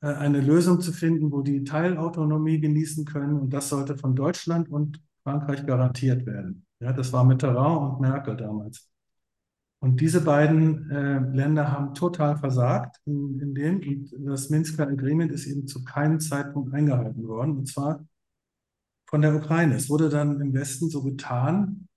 [0.00, 3.38] äh, eine Lösung zu finden, wo die Teilautonomie genießen können.
[3.38, 6.66] Und das sollte von Deutschland und Frankreich garantiert werden.
[6.80, 8.88] Ja, das war Mitterrand und Merkel damals.
[9.80, 13.80] Und diese beiden äh, Länder haben total versagt in, in dem.
[13.80, 17.58] Und das Minsker Agreement ist eben zu keinem Zeitpunkt eingehalten worden.
[17.58, 18.04] Und zwar
[19.06, 19.76] von der Ukraine.
[19.76, 21.87] Es wurde dann im Westen so getan,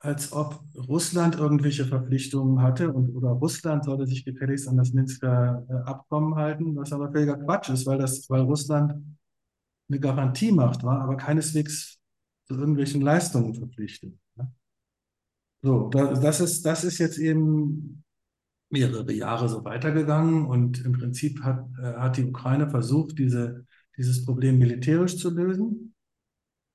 [0.00, 5.66] als ob Russland irgendwelche Verpflichtungen hatte und oder Russland sollte sich gefälligst an das Minsker
[5.68, 8.94] äh, Abkommen halten, was aber völliger Quatsch ist, weil das, weil Russland
[9.90, 11.98] eine Garantiemacht war, aber keineswegs
[12.46, 14.14] zu irgendwelchen Leistungen verpflichtet.
[14.36, 14.48] Ja.
[15.62, 18.04] So, da- das ist, das ist jetzt eben
[18.70, 24.24] mehrere Jahre so weitergegangen und im Prinzip hat, äh, hat die Ukraine versucht, diese, dieses
[24.26, 25.94] Problem militärisch zu lösen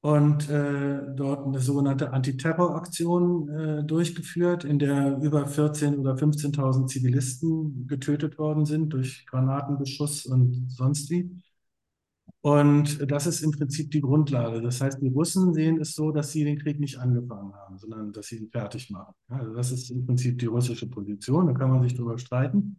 [0.04, 7.88] und äh, dort eine sogenannte Antiterroraktion äh, durchgeführt, in der über 14.000 oder 15.000 Zivilisten
[7.88, 11.32] getötet worden sind durch Granatenbeschuss und sonst wie.
[12.42, 14.62] Und das ist im Prinzip die Grundlage.
[14.62, 18.12] Das heißt, die Russen sehen es so, dass sie den Krieg nicht angefangen haben, sondern
[18.12, 19.14] dass sie ihn fertig machen.
[19.30, 21.48] Also das ist im Prinzip die russische Position.
[21.48, 22.78] Da kann man sich darüber streiten.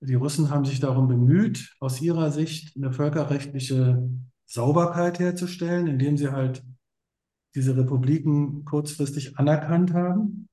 [0.00, 4.08] Die Russen haben sich darum bemüht, aus ihrer Sicht eine völkerrechtliche
[4.46, 6.64] Sauberkeit herzustellen, indem sie halt
[7.54, 10.48] diese Republiken kurzfristig anerkannt haben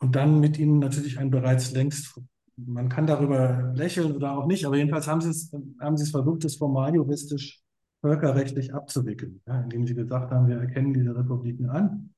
[0.00, 2.20] und dann mit ihnen natürlich ein bereits längst,
[2.56, 6.10] man kann darüber lächeln oder auch nicht, aber jedenfalls haben sie es, haben sie es
[6.10, 7.60] versucht, das formal juristisch
[8.00, 12.14] völkerrechtlich abzuwickeln, ja, indem sie gesagt haben, wir erkennen diese Republiken an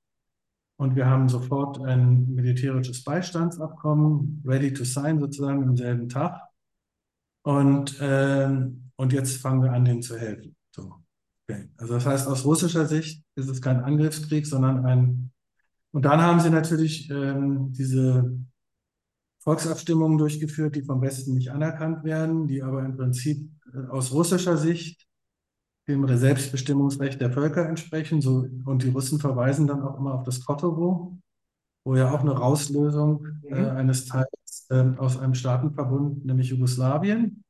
[0.79, 6.41] und wir haben sofort ein militärisches Beistandsabkommen, ready to sign sozusagen am selben Tag.
[7.43, 10.56] Und, ähm, und jetzt fangen wir an, denen zu helfen.
[11.49, 11.69] Okay.
[11.77, 15.31] Also das heißt, aus russischer Sicht ist es kein Angriffskrieg, sondern ein.
[15.93, 18.39] Und dann haben sie natürlich ähm, diese
[19.41, 24.57] Volksabstimmungen durchgeführt, die vom Westen nicht anerkannt werden, die aber im Prinzip äh, aus russischer
[24.57, 25.07] Sicht
[25.89, 28.21] dem Selbstbestimmungsrecht der Völker entsprechen.
[28.21, 31.19] So, und die Russen verweisen dann auch immer auf das Kosovo,
[31.85, 33.67] wo ja auch eine Rauslösung äh, Mhm.
[33.69, 37.45] eines Teils äh, aus einem Staatenverbund, nämlich Jugoslawien,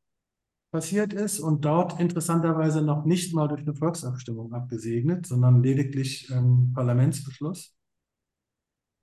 [0.77, 6.73] passiert ist und dort interessanterweise noch nicht mal durch eine Volksabstimmung abgesegnet, sondern lediglich ähm,
[6.75, 7.75] Parlamentsbeschluss.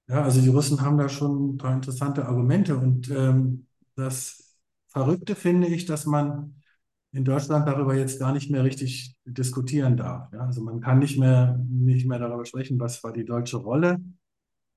[0.08, 4.56] Ja, also die Russen haben da schon ein paar interessante Argumente und ähm, das
[4.90, 6.62] Verrückte finde ich, dass man
[7.12, 10.32] in Deutschland darüber jetzt gar nicht mehr richtig diskutieren darf.
[10.32, 14.00] Ja, also man kann nicht mehr, nicht mehr darüber sprechen, was war die deutsche Rolle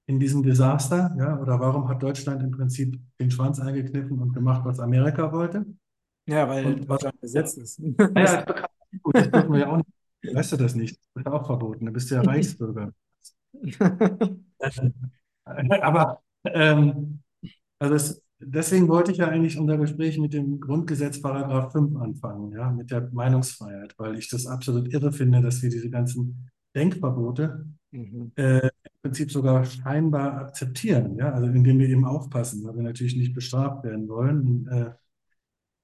[0.06, 1.14] in diesem Desaster?
[1.18, 1.38] Ja?
[1.40, 5.66] Oder warum hat Deutschland im Prinzip den Schwanz eingekniffen und gemacht, was Amerika wollte?
[6.26, 7.78] Ja, weil Und ja, besetzt ist.
[8.16, 8.66] ja, das
[9.12, 9.88] das dürfen wir ja auch nicht.
[10.34, 10.98] Weißt du das nicht?
[11.14, 11.86] Das ist auch verboten.
[11.86, 12.92] Du bist ja Reichsbürger.
[15.82, 17.20] Aber ähm,
[17.78, 22.52] also es, deswegen wollte ich ja eigentlich unser Gespräch mit dem Grundgesetz Paragraph 5 anfangen,
[22.52, 27.66] ja, mit der Meinungsfreiheit, weil ich das absolut irre finde, dass wir diese ganzen Denkverbote
[27.92, 28.32] Mhm.
[28.36, 28.70] äh, im
[29.02, 33.84] Prinzip sogar scheinbar akzeptieren, ja, also indem wir eben aufpassen, weil wir natürlich nicht bestraft
[33.84, 34.68] werden wollen.
[34.68, 34.90] Äh,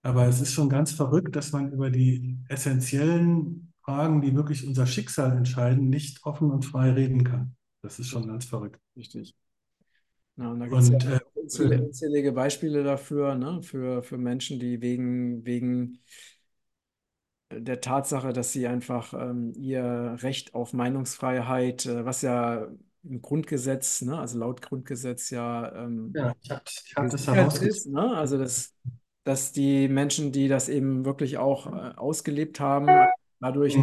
[0.03, 4.87] aber es ist schon ganz verrückt, dass man über die essentiellen Fragen, die wirklich unser
[4.87, 7.57] Schicksal entscheiden, nicht offen und frei reden kann.
[7.83, 8.81] Das ist schon ganz verrückt.
[8.97, 9.35] Richtig.
[10.37, 13.63] Ja, und da gibt es ja äh, unzählige, unzählige Beispiele dafür, ne?
[13.63, 15.99] Für, für Menschen, die wegen, wegen
[17.51, 22.69] der Tatsache, dass sie einfach ähm, ihr Recht auf Meinungsfreiheit, äh, was ja
[23.05, 27.89] im Grundgesetz, ne, also laut Grundgesetz ja ähm, ja, ich habe ich hab das ist,
[27.89, 28.17] ne?
[28.17, 28.75] Also dass,
[29.25, 32.89] dass die Menschen, die das eben wirklich auch äh, ausgelebt haben,
[33.41, 33.77] dadurch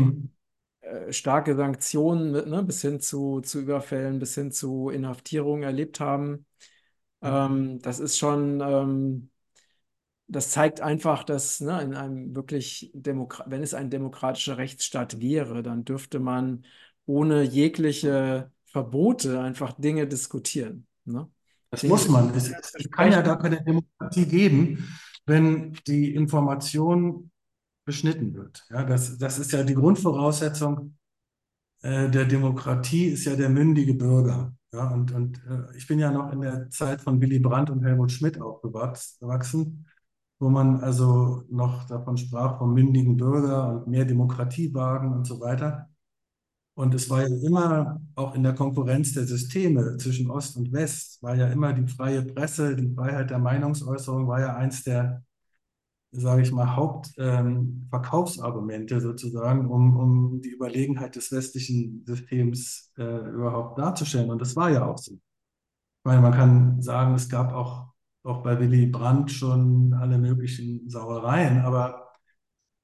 [0.82, 6.46] äh, starke Sanktionen, ne, bis hin zu, zu Überfällen, bis hin zu Inhaftierungen erlebt haben.
[7.22, 9.30] Ähm, das ist schon, ähm,
[10.28, 15.64] das zeigt einfach, dass ne, in einem wirklich Demokra wenn es ein demokratischer Rechtsstaat wäre,
[15.64, 16.66] dann dürfte man
[17.06, 20.86] ohne jegliche Verbote einfach Dinge diskutieren.
[21.06, 21.30] Ne?
[21.72, 22.34] Das Dinge muss man.
[22.36, 22.52] Es,
[22.92, 24.88] kann ja gar keine Demokratie geben,
[25.30, 27.32] wenn die Information
[27.86, 28.66] beschnitten wird.
[28.70, 30.98] Ja, das, das ist ja die Grundvoraussetzung
[31.82, 34.54] äh, der Demokratie, ist ja der mündige Bürger.
[34.74, 37.84] Ja, und und äh, ich bin ja noch in der Zeit von Willy Brandt und
[37.84, 39.88] Helmut Schmidt aufgewachsen,
[40.40, 45.40] wo man also noch davon sprach, vom mündigen Bürger und mehr Demokratie wagen und so
[45.40, 45.89] weiter.
[46.80, 51.22] Und es war ja immer, auch in der Konkurrenz der Systeme zwischen Ost und West,
[51.22, 55.26] war ja immer die freie Presse, die Freiheit der Meinungsäußerung war ja eins der,
[56.12, 64.30] sage ich mal, Hauptverkaufsargumente sozusagen, um, um die Überlegenheit des westlichen Systems äh, überhaupt darzustellen.
[64.30, 65.16] Und das war ja auch so.
[65.16, 67.90] Ich meine, man kann sagen, es gab auch,
[68.24, 72.08] auch bei Willy Brandt schon alle möglichen Sauereien, aber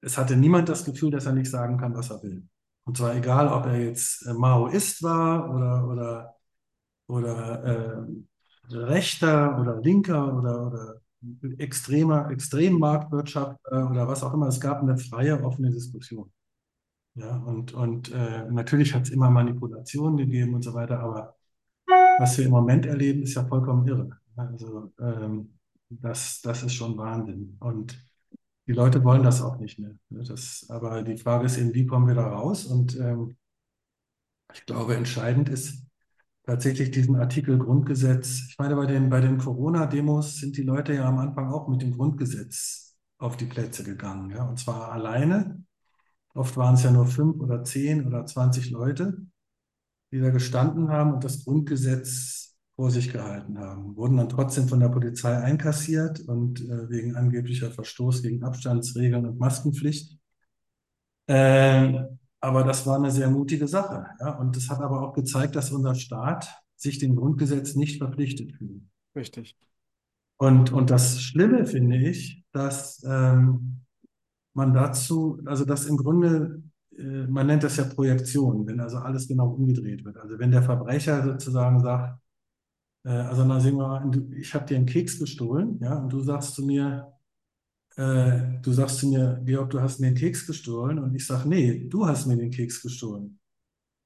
[0.01, 2.45] es hatte niemand das Gefühl, dass er nicht sagen kann, was er will.
[2.85, 6.35] Und zwar egal, ob er jetzt äh, Maoist war oder, oder,
[7.07, 11.01] oder äh, Rechter oder Linker oder, oder
[11.57, 14.47] extremer, Extremmarktwirtschaftler oder was auch immer.
[14.47, 16.31] Es gab eine freie, offene Diskussion.
[17.15, 21.35] Ja, und, und äh, natürlich hat es immer Manipulationen gegeben und so weiter, aber
[22.19, 24.09] was wir im Moment erleben, ist ja vollkommen irre.
[24.35, 25.57] Also ähm,
[25.89, 27.57] das, das ist schon Wahnsinn.
[27.59, 27.97] Und
[28.67, 29.95] die Leute wollen das auch nicht mehr.
[30.09, 30.23] ne?
[30.23, 32.65] Das, aber die Frage ist eben, wie kommen wir da raus?
[32.65, 33.37] Und ähm,
[34.53, 35.83] ich glaube, entscheidend ist
[36.43, 38.47] tatsächlich diesen Artikel Grundgesetz.
[38.49, 41.81] Ich meine, bei den, bei den Corona-Demos sind die Leute ja am Anfang auch mit
[41.81, 44.29] dem Grundgesetz auf die Plätze gegangen.
[44.31, 44.47] Ja?
[44.47, 45.63] Und zwar alleine.
[46.33, 49.17] Oft waren es ja nur fünf oder zehn oder zwanzig Leute,
[50.11, 53.95] die da gestanden haben und das Grundgesetz vor sich gehalten haben.
[53.95, 59.39] Wurden dann trotzdem von der Polizei einkassiert und äh, wegen angeblicher Verstoß gegen Abstandsregeln und
[59.39, 60.17] Maskenpflicht.
[61.27, 64.05] Ähm, aber das war eine sehr mutige Sache.
[64.19, 64.37] Ja?
[64.37, 68.83] Und das hat aber auch gezeigt, dass unser Staat sich dem Grundgesetz nicht verpflichtet fühlt.
[69.15, 69.57] Richtig.
[70.37, 73.85] Und, und das Schlimme finde ich, dass ähm,
[74.53, 76.61] man dazu, also dass im Grunde,
[76.97, 80.17] äh, man nennt das ja Projektion, wenn also alles genau umgedreht wird.
[80.17, 82.19] Also wenn der Verbrecher sozusagen sagt,
[83.05, 86.21] äh, also na sehen wir mal, ich habe dir einen Keks gestohlen, ja, und du
[86.21, 87.13] sagst zu mir,
[87.97, 91.49] äh, du sagst zu mir, Georg, du hast mir den Keks gestohlen, und ich sage,
[91.49, 93.39] nee, du hast mir den Keks gestohlen.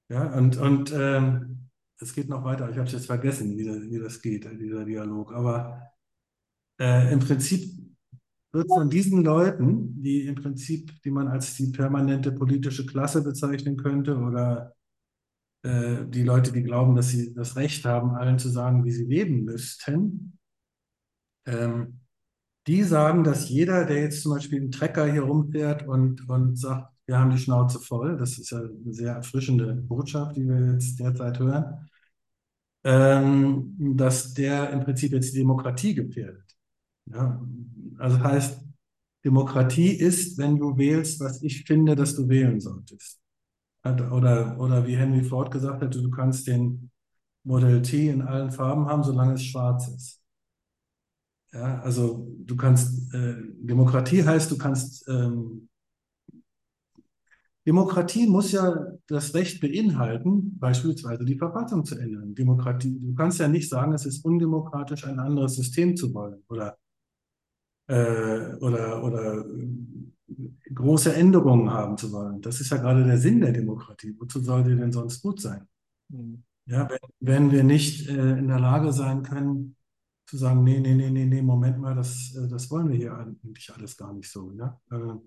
[0.09, 3.81] Ja, und, und ähm, es geht noch weiter, ich habe es jetzt vergessen, wie, das-
[3.89, 5.33] wie das geht, dieser Dialog.
[5.33, 5.81] Aber
[6.79, 7.71] äh, im Prinzip
[8.51, 13.77] wird von diesen Leuten, die im Prinzip, die man als die permanente politische Klasse bezeichnen
[13.77, 14.75] könnte, oder
[15.63, 19.05] äh, die Leute, die glauben, dass sie das Recht haben, allen zu sagen, wie sie
[19.05, 20.37] leben müssten,
[21.45, 21.99] ähm,
[22.67, 26.93] die sagen, dass jeder, der jetzt zum Beispiel einen Trecker hier rumfährt und, und sagt,
[27.07, 30.99] wir haben die Schnauze voll, das ist ja eine sehr erfrischende Botschaft, die wir jetzt
[30.99, 31.89] derzeit hören,
[32.83, 36.55] ähm, dass der im Prinzip jetzt die Demokratie gefährdet.
[37.07, 37.41] Ja,
[37.97, 38.61] also heißt,
[39.25, 43.19] Demokratie ist, wenn du wählst, was ich finde, dass du wählen solltest.
[43.83, 46.91] Oder, oder wie Henry Ford gesagt hat, du kannst den
[47.43, 50.21] Model T in allen Farben haben, solange es schwarz ist.
[51.51, 55.69] Ja, also du kannst, äh, Demokratie heißt, du kannst ähm,
[57.69, 58.73] Demokratie muss ja
[59.07, 62.33] das Recht beinhalten, beispielsweise die Verfassung zu ändern.
[62.33, 66.77] Demokratie, du kannst ja nicht sagen, es ist undemokratisch, ein anderes System zu wollen oder,
[67.87, 69.45] äh, oder, oder
[70.73, 72.41] große Änderungen haben zu wollen.
[72.41, 74.15] Das ist ja gerade der Sinn der Demokratie.
[74.19, 75.67] Wozu soll die denn sonst gut sein?
[76.09, 76.43] Mhm.
[76.65, 79.75] Ja, wenn, wenn wir nicht äh, in der Lage sein können,
[80.27, 83.17] zu sagen, nee, nee, nee, nee, nee, Moment mal, das, äh, das wollen wir hier
[83.17, 84.51] eigentlich alles gar nicht so.
[84.53, 84.79] Ja?
[84.91, 85.17] Äh,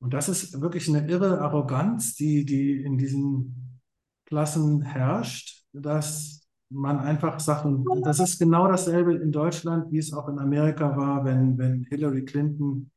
[0.00, 3.80] und das ist wirklich eine irre Arroganz, die, die in diesen
[4.26, 10.28] Klassen herrscht, dass man einfach Sachen, das ist genau dasselbe in Deutschland, wie es auch
[10.28, 12.90] in Amerika war, wenn, wenn Hillary Clinton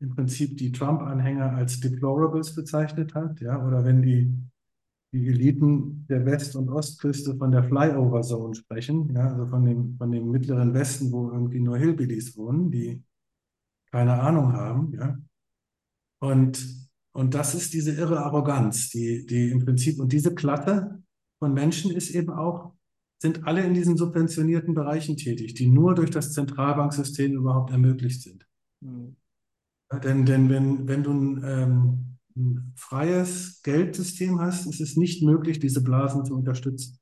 [0.00, 4.32] im Prinzip die Trump-Anhänger als Deplorables bezeichnet hat, ja, oder wenn die,
[5.12, 9.96] die Eliten der West- und Ostküste von der Flyover Zone sprechen, ja, also von dem,
[9.96, 13.02] von dem mittleren Westen, wo irgendwie nur Hillbillies wohnen, die
[13.90, 15.18] keine Ahnung haben, ja.
[16.18, 21.02] Und, und das ist diese irre Arroganz, die, die im Prinzip, und diese Klasse
[21.38, 22.74] von Menschen ist eben auch,
[23.18, 28.46] sind alle in diesen subventionierten Bereichen tätig, die nur durch das Zentralbanksystem überhaupt ermöglicht sind.
[28.80, 29.16] Mhm.
[29.92, 35.58] Denn, denn wenn, wenn du ein, ähm, ein freies Geldsystem hast, ist es nicht möglich,
[35.58, 36.98] diese Blasen zu unterstützen,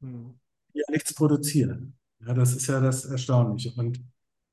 [0.00, 0.34] Mhm.
[0.74, 1.96] die ja nichts produzieren.
[2.20, 3.72] Ja, das ist ja das Erstaunliche.
[3.76, 4.02] Und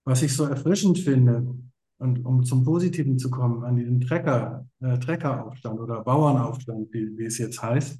[0.06, 1.56] was ich so erfrischend finde,
[1.98, 7.26] und um zum Positiven zu kommen, an diesen Trecker, äh, Treckeraufstand oder Bauernaufstand, wie, wie
[7.26, 8.00] es jetzt heißt,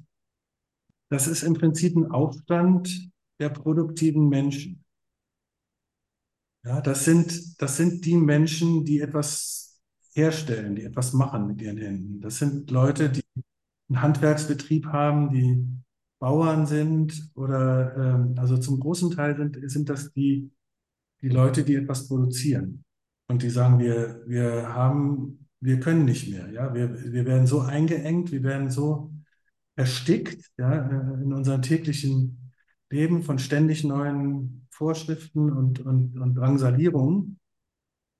[1.10, 4.84] das ist im Prinzip ein Aufstand der produktiven Menschen.
[6.64, 9.71] Ja, das sind, das sind die Menschen, die etwas
[10.14, 12.20] herstellen, die etwas machen mit ihren Händen.
[12.20, 13.22] Das sind Leute, die
[13.88, 15.66] einen Handwerksbetrieb haben, die
[16.18, 20.50] Bauern sind oder ähm, also zum großen Teil sind, sind das die,
[21.20, 22.84] die Leute, die etwas produzieren.
[23.28, 27.60] Und die sagen, wir, wir haben, wir können nicht mehr, ja, wir, wir werden so
[27.60, 29.12] eingeengt, wir werden so
[29.74, 32.52] erstickt, ja, in unserem täglichen
[32.90, 37.38] Leben von ständig neuen Vorschriften und, und, und Drangsalierungen,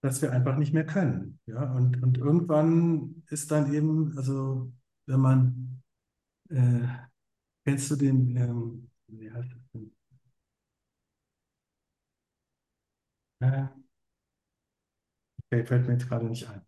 [0.03, 4.73] dass wir einfach nicht mehr können, ja, und, und irgendwann ist dann eben, also
[5.07, 5.83] wenn man,
[6.51, 6.87] äh,
[7.65, 9.93] kennst du den, ähm, wie heißt das denn?
[13.41, 13.67] Äh,
[15.51, 16.63] okay, fällt mir jetzt gerade nicht ein.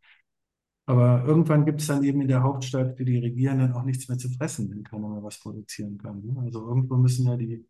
[0.86, 4.18] Aber irgendwann gibt es dann eben in der Hauptstadt für die Regierenden auch nichts mehr
[4.18, 6.22] zu fressen, wenn keiner mehr was produzieren kann.
[6.26, 6.42] ne?
[6.44, 7.66] Also irgendwo müssen ja die,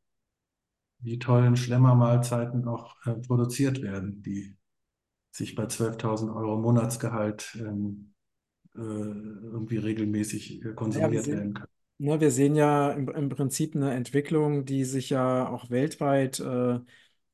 [0.98, 4.57] die tollen Schlemmermahlzeiten auch äh, produziert werden, die
[5.36, 8.14] sich bei 12.000 Euro Monatsgehalt ähm,
[8.76, 11.68] äh, irgendwie regelmäßig äh, Ja, konsumiert sehen, werden können.
[11.98, 16.78] ne, wir sehen ja im, im Prinzip eine Entwicklung, die sich ja auch weltweit äh,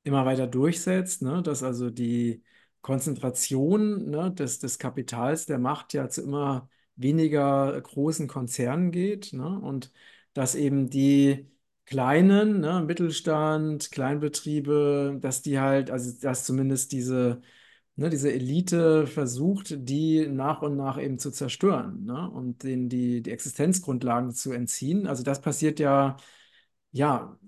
[0.03, 1.43] immer weiter durchsetzt, ne?
[1.43, 2.43] Dass also die
[2.81, 9.47] Konzentration, ne, des, des Kapitals, der Macht ja zu immer weniger großen Konzernen geht, ne?
[9.61, 9.93] Und
[10.33, 11.47] dass eben die
[11.85, 17.43] kleinen, ne, Mittelstand, Kleinbetriebe, dass die halt, also dass zumindest diese,
[17.97, 22.31] ne, diese Elite versucht, die nach und nach eben zu zerstören, ne?
[22.31, 25.07] Und denen die, die Existenzgrundlagen zu entziehen.
[25.07, 26.17] Also das passiert ja,
[26.93, 27.39] ja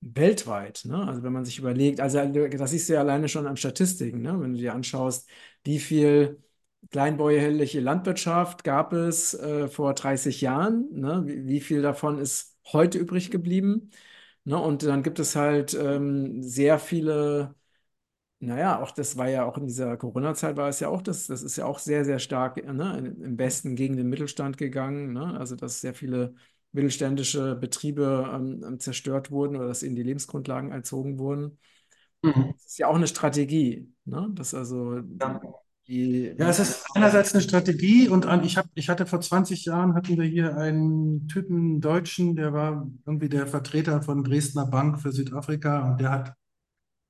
[0.00, 1.06] weltweit, ne?
[1.06, 4.40] Also wenn man sich überlegt, also das siehst du ja alleine schon an Statistiken, ne?
[4.40, 5.28] Wenn du dir anschaust,
[5.64, 6.42] wie viel
[6.90, 11.22] kleinbäuerliche Landwirtschaft gab es äh, vor 30 Jahren, ne?
[11.26, 13.90] Wie, wie viel davon ist heute übrig geblieben?
[14.44, 14.58] Ne?
[14.58, 17.54] Und dann gibt es halt ähm, sehr viele,
[18.38, 21.42] naja, auch das war ja auch in dieser Corona-Zeit war es ja auch, das, das
[21.42, 22.98] ist ja auch sehr, sehr stark ne?
[22.98, 25.38] Im Westen gegen den Mittelstand gegangen, ne?
[25.38, 26.34] Also dass sehr viele
[26.72, 31.58] mittelständische Betriebe ähm, ähm, zerstört wurden oder dass ihnen die Lebensgrundlagen entzogen wurden.
[32.22, 32.54] Mhm.
[32.56, 34.28] Das ist ja auch eine Strategie, ne?
[34.32, 35.40] Dass also Ja.
[35.88, 39.64] die, Ja, es ist einerseits eine Strategie und an, ich, hab, ich hatte vor 20
[39.64, 44.66] Jahren, hatten wir hier einen Typen, einen Deutschen, der war irgendwie der Vertreter von Dresdner
[44.66, 46.34] Bank für Südafrika und der hat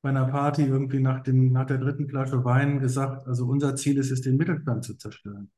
[0.07, 3.99] bei einer Party irgendwie nach, dem, nach der dritten Flasche Wein gesagt, also unser Ziel
[3.99, 5.51] ist es, den Mittelstand zu zerstören.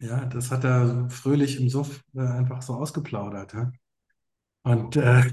[0.00, 3.54] Ja, das hat er fröhlich im Suff äh, einfach so ausgeplaudert.
[3.54, 3.70] Ja?
[4.64, 5.30] Und äh,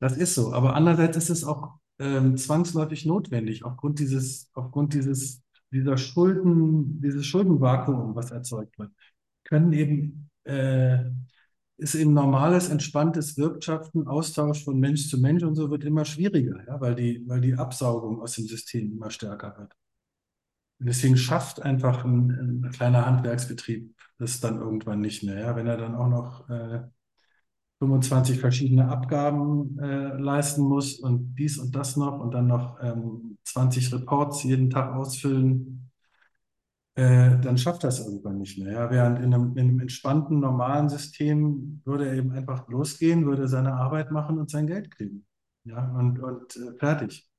[0.00, 0.52] das ist so.
[0.52, 7.24] Aber andererseits ist es auch ähm, zwangsläufig notwendig, aufgrund dieses, aufgrund dieses, dieser Schulden, dieses
[7.24, 8.90] Schuldenvakuum, was erzeugt wird,
[9.44, 11.04] können eben, äh,
[11.80, 16.64] ist eben normales, entspanntes Wirtschaften, Austausch von Mensch zu Mensch und so wird immer schwieriger,
[16.66, 19.74] ja, weil die, weil die Absaugung aus dem System immer stärker wird.
[20.78, 25.66] Und deswegen schafft einfach ein, ein kleiner Handwerksbetrieb das dann irgendwann nicht mehr, ja, wenn
[25.66, 26.82] er dann auch noch äh,
[27.78, 33.38] 25 verschiedene Abgaben äh, leisten muss und dies und das noch und dann noch ähm,
[33.44, 35.79] 20 Reports jeden Tag ausfüllen.
[36.96, 38.72] Äh, dann schafft das irgendwann nicht mehr.
[38.72, 38.90] Ja?
[38.90, 43.74] Während in einem, in einem entspannten, normalen System würde er eben einfach losgehen, würde seine
[43.74, 45.24] Arbeit machen und sein Geld kriegen.
[45.64, 47.30] Ja, und, und äh, fertig.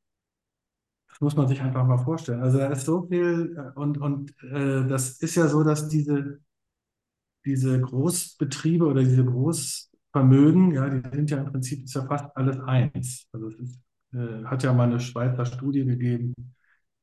[1.10, 2.41] Das muss man sich einfach mal vorstellen.
[2.41, 6.39] Also da ist so viel äh, und, und äh, das ist ja so, dass diese,
[7.45, 12.60] diese Großbetriebe oder diese Großvermögen, ja, die sind ja im Prinzip ist ja fast alles
[12.62, 13.28] eins.
[13.34, 13.80] Also es ist,
[14.14, 16.34] äh, hat ja mal eine Schweizer Studie gegeben,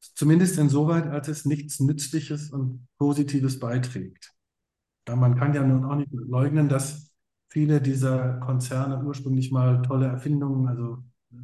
[0.00, 4.32] zumindest insoweit, als es nichts Nützliches und Positives beiträgt.
[5.08, 7.12] Ja, man kann ja nun auch nicht leugnen, dass
[7.48, 11.36] viele dieser Konzerne ursprünglich mal tolle Erfindungen, also äh,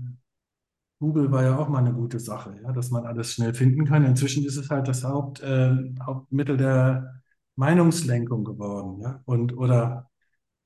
[1.01, 4.05] Google war ja auch mal eine gute Sache, ja, dass man alles schnell finden kann.
[4.05, 7.23] Inzwischen ist es halt das Haupt, äh, Hauptmittel der
[7.57, 10.10] Meinungslenkung geworden, ja, und oder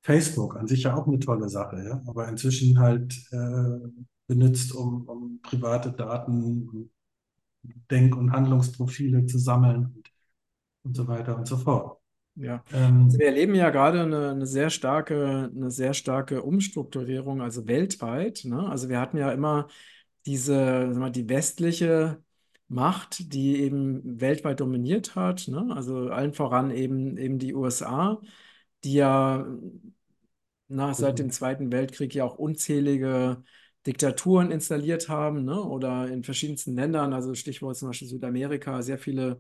[0.05, 3.81] Facebook an sich ja auch eine tolle Sache, ja, aber inzwischen halt äh,
[4.29, 6.91] benutzt, um, um private Daten,
[7.91, 10.11] Denk- und Handlungsprofile zu sammeln und,
[10.85, 12.01] und so weiter und so fort.
[12.37, 12.65] Ja,
[13.07, 17.69] also wir Ähm, erleben ja gerade eine, eine sehr starke, eine sehr starke Umstrukturierung, also
[17.69, 18.69] weltweit, ne?
[18.69, 19.69] Also wir hatten ja immer
[20.27, 22.23] diese, sagen wir mal, die westliche
[22.69, 25.69] Macht, die eben weltweit dominiert hat, ne?
[25.77, 28.21] Also allen voran eben, eben die USA,
[28.85, 29.47] die ja
[30.69, 33.43] nach, seit dem Zweiten Weltkrieg ja auch unzählige
[33.87, 35.63] Diktaturen installiert haben, ne?
[35.63, 39.39] Oder in verschiedensten Ländern, also Stichwort zum Beispiel Südamerika, sehr viele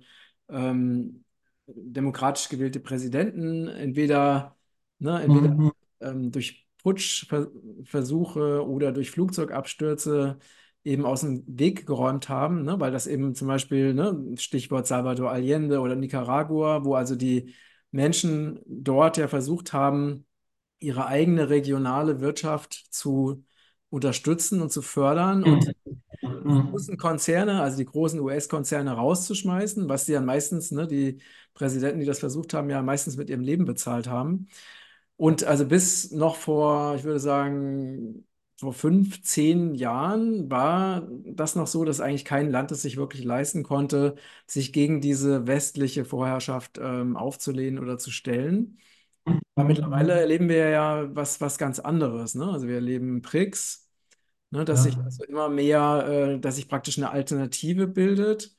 [0.48, 1.24] ähm,
[1.66, 4.56] demokratisch gewählte Präsidenten, entweder,
[4.98, 5.70] ne, entweder mhm,
[6.00, 10.38] ähm, durch Putschversuche oder durch Flugzeugabstürze
[10.84, 12.78] eben aus dem Weg geräumt haben, ne?
[12.80, 17.54] Weil das eben zum Beispiel, ne, Stichwort Salvador Allende oder Nicaragua, wo also die
[17.94, 20.26] Menschen dort ja versucht haben,
[20.80, 23.44] ihre eigene regionale Wirtschaft zu
[23.88, 25.72] unterstützen und zu fördern und
[26.20, 26.70] mhm, die mhm.
[26.70, 31.18] großen Konzerne, also die großen US-Konzerne rauszuschmeißen, was die dann meistens, ne, die
[31.54, 34.48] Präsidenten, die das versucht haben, ja meistens mit ihrem Leben bezahlt haben.
[35.16, 38.26] Und also bis noch vor, ich würde sagen,
[38.64, 43.24] vor fünf, zehn Jahren war das noch so, dass eigentlich kein Land es sich wirklich
[43.24, 48.78] leisten konnte, sich gegen diese westliche Vorherrschaft ähm, aufzulehnen oder zu stellen.
[49.54, 50.20] Aber mittlerweile Mhm.
[50.20, 52.46] erleben wir ja was, was ganz anderes, ne?
[52.52, 53.88] Also wir erleben BRICS,
[54.50, 55.04] ne, dass sich Ja.
[55.04, 56.06] also immer mehr,
[56.36, 58.56] äh, dass sich praktisch eine Alternative bildet.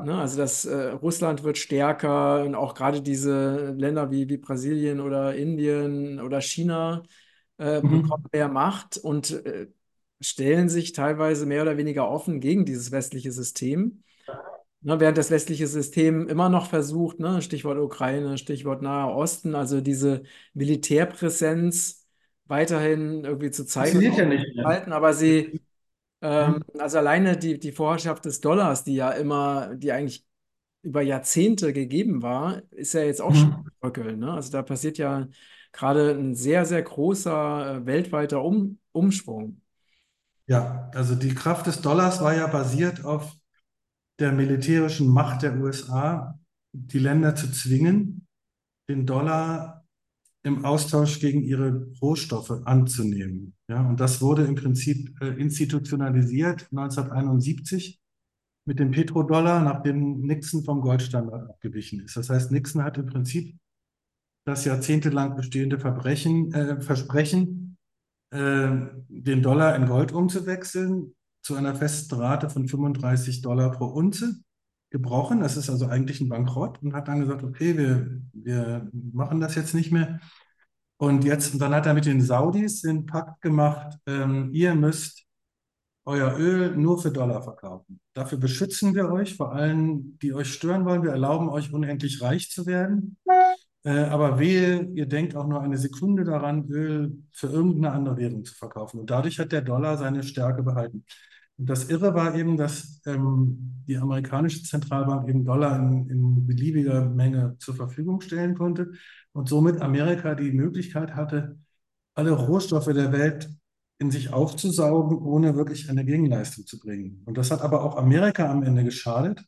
[0.00, 0.16] Ne?
[0.18, 5.34] Also dass äh, Russland wird stärker und auch gerade diese Länder wie, wie Brasilien oder
[5.34, 7.02] Indien oder China
[7.62, 8.28] äh, bekommen Mhm.
[8.32, 9.68] mehr Macht und äh,
[10.20, 14.02] stellen sich teilweise mehr oder weniger offen gegen dieses westliche System.
[14.82, 19.80] Ne, während das westliche System immer noch versucht, ne, Stichwort Ukraine, Stichwort Nahe Osten, also
[19.80, 22.06] diese Militärpräsenz
[22.46, 25.60] weiterhin irgendwie zu zeigen Funktioniert ja nicht halten, aber sie,
[26.22, 26.62] ähm, Mhm.
[26.78, 30.26] also alleine die, die Vorherrschaft des Dollars, die ja immer, die eigentlich
[30.82, 33.72] über Jahrzehnte gegeben war, ist ja jetzt auch schon Mhm.
[33.80, 34.32] bröckeln, ne?
[34.34, 35.28] Also da passiert ja
[35.72, 39.60] gerade ein sehr, sehr großer äh, weltweiter um Umschwung.
[40.46, 43.34] Ja, also die Kraft des Dollars war ja basiert auf
[44.18, 46.38] der militärischen Macht der USA,
[46.72, 48.26] die Länder zu zwingen,
[48.88, 49.84] den Dollar
[50.42, 53.54] im Austausch gegen ihre Rohstoffe anzunehmen.
[53.68, 58.00] Ja, und das wurde im Prinzip äh, institutionalisiert 1971
[58.64, 62.16] mit dem Petrodollar, nachdem Nixon vom Goldstandard abgewichen ist.
[62.16, 63.56] Das heißt, Nixon hat im Prinzip
[64.44, 67.76] das jahrzehntelang bestehende Verbrechen, äh, Versprechen,
[68.30, 68.70] äh,
[69.08, 74.36] den Dollar in Gold umzuwechseln, zu einer festen Rate von 35 Dollar pro Unze
[74.90, 75.40] gebrochen.
[75.40, 79.54] Das ist also eigentlich ein Bankrott und hat dann gesagt, okay, wir, wir machen das
[79.54, 80.20] jetzt nicht mehr.
[80.98, 85.24] Und jetzt, und dann hat er mit den Saudis den Pakt gemacht, ähm, ihr müsst
[86.04, 88.00] euer Öl nur für Dollar verkaufen.
[88.12, 91.02] Dafür beschützen wir euch, vor allen, die euch stören wollen.
[91.02, 93.16] Wir erlauben euch unendlich reich zu werden.
[93.84, 98.44] Äh, aber wehe, ihr denkt auch nur eine Sekunde daran, Öl für irgendeine andere Währung
[98.44, 99.00] zu verkaufen.
[99.00, 101.04] Und dadurch hat der Dollar seine Stärke behalten.
[101.58, 107.08] Und das Irre war eben, dass ähm, die amerikanische Zentralbank eben Dollar in, in beliebiger
[107.08, 108.92] Menge zur Verfügung stellen konnte
[109.32, 111.58] und somit Amerika die Möglichkeit hatte,
[112.14, 113.50] alle Rohstoffe der Welt
[113.98, 117.22] in sich aufzusaugen, ohne wirklich eine Gegenleistung zu bringen.
[117.26, 119.44] Und das hat aber auch Amerika am Ende geschadet,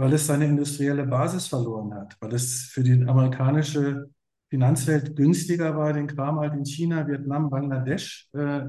[0.00, 4.08] weil es seine industrielle Basis verloren hat, weil es für die amerikanische
[4.48, 8.62] Finanzwelt günstiger war, den Kram halt in China, Vietnam, Bangladesch äh,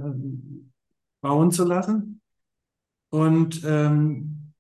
[1.22, 2.20] bauen zu lassen.
[3.12, 4.52] Und ähm,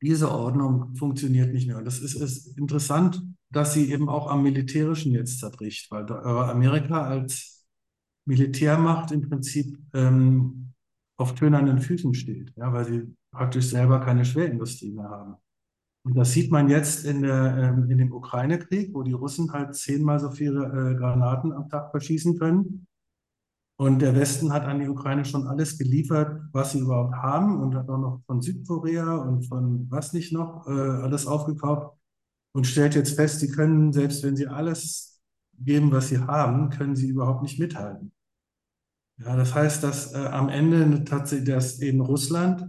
[0.00, 1.76] diese Ordnung funktioniert nicht mehr.
[1.76, 7.02] Und das ist, ist interessant, dass sie eben auch am Militärischen jetzt zerbricht, weil Amerika
[7.06, 7.66] als
[8.24, 10.72] Militärmacht im Prinzip ähm,
[11.18, 15.36] auf tönernen Füßen steht, ja, weil sie praktisch selber keine Schwerindustrie mehr haben.
[16.04, 19.74] Und das sieht man jetzt in, der, ähm, in dem Ukraine-Krieg, wo die Russen halt
[19.74, 22.86] zehnmal so viele äh, Granaten am Tag verschießen können.
[23.76, 27.74] Und der Westen hat an die Ukraine schon alles geliefert, was sie überhaupt haben und
[27.74, 31.96] hat auch noch von Südkorea und von was nicht noch äh, alles aufgekauft
[32.52, 35.20] und stellt jetzt fest, sie können, selbst wenn sie alles
[35.58, 38.12] geben, was sie haben, können sie überhaupt nicht mithalten.
[39.18, 42.66] Ja, das heißt, dass äh, am Ende tatsächlich, dass eben Russland,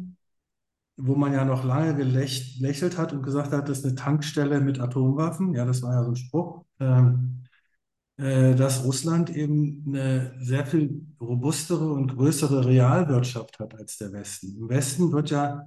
[0.97, 4.79] wo man ja noch lange gelächelt hat und gesagt hat, das ist eine Tankstelle mit
[4.79, 7.43] Atomwaffen, ja, das war ja so ein Spruch, ähm,
[8.17, 14.57] äh, dass Russland eben eine sehr viel robustere und größere Realwirtschaft hat als der Westen.
[14.57, 15.65] Im Westen wird ja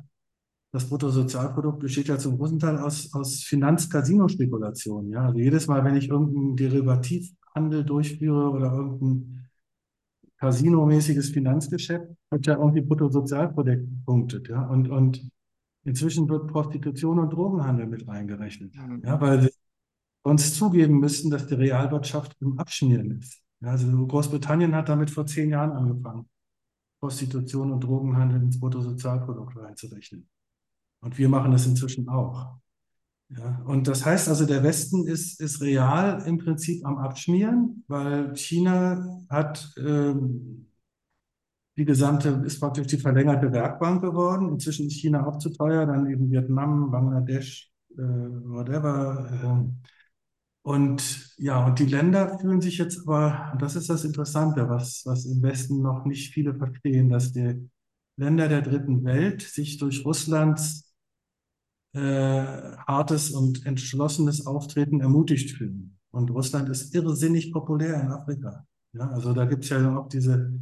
[0.72, 5.12] das Bruttosozialprodukt besteht ja zum großen Teil aus, aus Finanz-Casino-Spekulationen.
[5.12, 5.26] Ja?
[5.26, 9.47] Also jedes Mal, wenn ich irgendeinen Derivativhandel durchführe oder irgendein
[10.38, 14.48] Casino-mäßiges Finanzgeschäft, wird ja irgendwie Bruttosozialprodukt punktet.
[14.48, 14.66] Ja?
[14.66, 15.28] Und, und
[15.84, 18.74] inzwischen wird Prostitution und Drogenhandel mit reingerechnet.
[18.74, 19.02] Mhm.
[19.04, 19.20] Ja?
[19.20, 19.50] Weil sie
[20.22, 23.42] uns zugeben müssten, dass die Realwirtschaft im Abschmieren ist.
[23.60, 23.70] Ja?
[23.70, 26.28] Also Großbritannien hat damit vor zehn Jahren angefangen,
[27.00, 30.28] Prostitution und Drogenhandel ins Bruttosozialprodukt reinzurechnen.
[31.00, 32.58] Und wir machen das inzwischen auch.
[33.30, 38.34] Ja, und das heißt also, der Westen ist, ist real im Prinzip am Abschmieren, weil
[38.36, 40.66] China hat ähm,
[41.76, 44.48] die gesamte, ist praktisch die verlängerte Werkbank geworden.
[44.48, 49.28] Inzwischen ist China auch zu teuer, dann eben Vietnam, Bangladesch, äh, whatever.
[49.42, 49.88] Äh,
[50.62, 55.24] und ja, und die Länder fühlen sich jetzt aber, das ist das Interessante, was, was
[55.24, 57.70] im Westen noch nicht viele verstehen, dass die
[58.16, 60.87] Länder der dritten Welt sich durch Russlands
[61.94, 62.00] äh,
[62.86, 65.98] hartes und entschlossenes Auftreten ermutigt fühlen.
[66.10, 68.66] Und Russland ist irrsinnig populär in Afrika.
[68.92, 70.52] Ja, also da gibt es ja auch diese,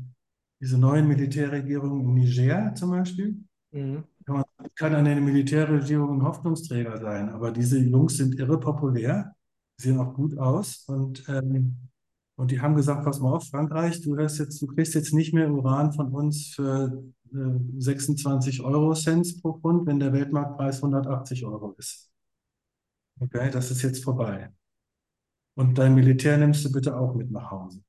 [0.61, 3.37] diese neuen Militärregierungen in Niger zum Beispiel.
[3.73, 4.05] Mhm.
[4.27, 9.35] Man kann eine Militärregierung ein Hoffnungsträger sein, aber diese Jungs sind irre populär,
[9.81, 11.77] sehen auch gut aus und, ähm,
[12.37, 15.51] und die haben gesagt, pass mal auf, Frankreich, du, jetzt, du kriegst jetzt nicht mehr
[15.51, 17.03] Uran von uns für
[17.79, 22.11] 26 Euro Cent pro Pfund, wenn der Weltmarktpreis 180 Euro ist.
[23.21, 24.51] Okay, das ist jetzt vorbei.
[25.55, 27.83] Und dein Militär nimmst du bitte auch mit nach Hause.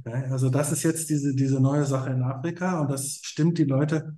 [0.00, 3.64] Okay, also das ist jetzt diese, diese neue Sache in Afrika und das stimmt die
[3.64, 4.16] Leute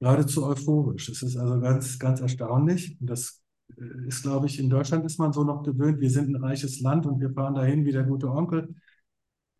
[0.00, 1.08] geradezu euphorisch.
[1.08, 3.00] Es ist also ganz, ganz erstaunlich.
[3.00, 3.42] Und das
[3.78, 6.80] äh, ist, glaube ich, in Deutschland ist man so noch gewöhnt, wir sind ein reiches
[6.80, 8.74] Land und wir fahren dahin wie der gute Onkel,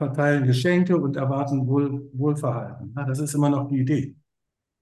[0.00, 2.94] verteilen Geschenke und erwarten Wohl, Wohlverhalten.
[2.96, 4.16] Ja, das ist immer noch die Idee.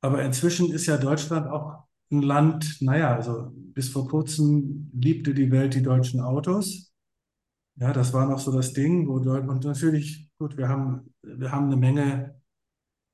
[0.01, 5.51] Aber inzwischen ist ja Deutschland auch ein Land, naja, also bis vor kurzem liebte die
[5.51, 6.95] Welt die deutschen Autos.
[7.81, 11.51] Ja, das war noch so das Ding, wo Deutschland, und natürlich, gut, wir haben, wir
[11.51, 12.41] haben eine Menge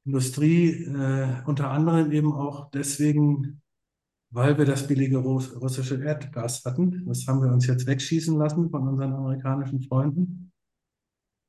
[0.05, 3.63] Industrie, äh, unter anderem eben auch deswegen,
[4.31, 7.07] weil wir das billige russische Erdgas hatten.
[7.07, 10.53] Das haben wir uns jetzt wegschießen lassen von unseren amerikanischen Freunden.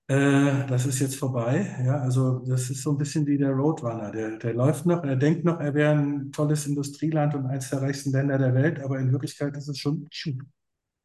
[0.07, 1.75] Äh, das ist jetzt vorbei.
[1.83, 4.11] Ja, also das ist so ein bisschen wie der Roadrunner.
[4.11, 7.81] Der, der läuft noch, er denkt noch, er wäre ein tolles Industrieland und eines der
[7.81, 10.07] reichsten Länder der Welt, aber in Wirklichkeit ist es schon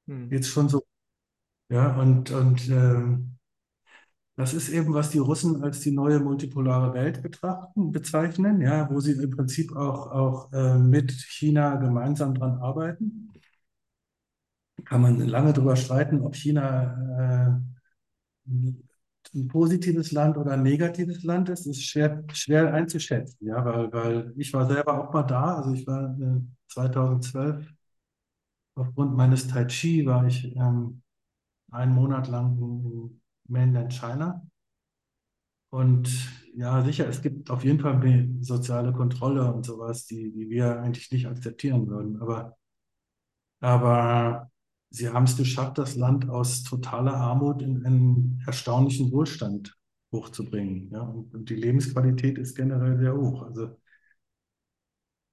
[0.07, 0.31] hm.
[0.31, 0.83] jetzt schon so.
[1.71, 3.39] Ja, und, und ähm,
[4.37, 9.01] das ist eben, was die Russen als die neue multipolare Welt betrachten, bezeichnen, ja, wo
[9.01, 13.31] sie im Prinzip auch, auch äh, mit China gemeinsam dran arbeiten.
[14.85, 17.61] Kann man lange darüber streiten, ob China
[18.47, 18.71] äh,
[19.35, 23.47] ein positives Land oder ein negatives Land ist, ist schwer, schwer einzuschätzen.
[23.47, 25.57] Ja, weil, weil ich war selber auch mal da.
[25.57, 27.67] Also ich war äh, 2012
[28.77, 31.03] aufgrund meines Tai Chi war ich ähm,
[31.73, 34.43] einen Monat lang in Mainland China.
[35.71, 36.09] Und
[36.55, 40.81] ja, sicher, es gibt auf jeden Fall eine soziale Kontrolle und sowas, die, die wir
[40.81, 42.21] eigentlich nicht akzeptieren würden.
[42.21, 42.57] Aber,
[43.61, 44.50] aber
[44.91, 49.79] Sie haben es geschafft, das Land aus totaler Armut in einen erstaunlichen Wohlstand
[50.13, 50.91] hochzubringen.
[50.91, 51.03] Ja?
[51.03, 53.43] Und, die Lebensqualität ist generell sehr hoch.
[53.43, 53.79] Also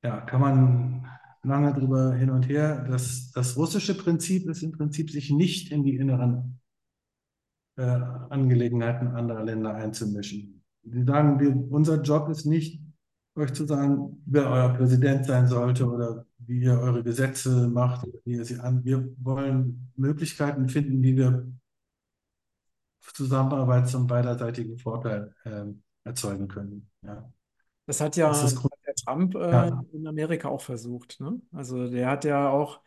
[0.04, 1.08] ja, kann man
[1.44, 2.86] lange drüber hin und her.
[2.88, 6.60] Das, das russische Prinzip ist im Prinzip, sich nicht in die inneren
[7.78, 10.64] äh, Angelegenheiten anderer Länder einzumischen.
[10.84, 12.82] Sie sagen, wir, unser Job ist nicht,
[13.36, 18.34] euch zu sagen, wer euer Präsident sein sollte oder wie ihr eure Gesetze macht, wie
[18.34, 18.84] ihr sie an.
[18.84, 21.48] Wir wollen Möglichkeiten finden, wie wir
[23.14, 26.90] Zusammenarbeit zum beiderseitigen Vorteil ähm, erzeugen können.
[27.04, 27.30] Ja.
[27.86, 28.54] Das hat ja, das
[28.86, 29.84] der Trump äh, Ja.
[29.94, 31.40] in Amerika auch versucht, ne?
[31.54, 32.82] Also der hat ja auch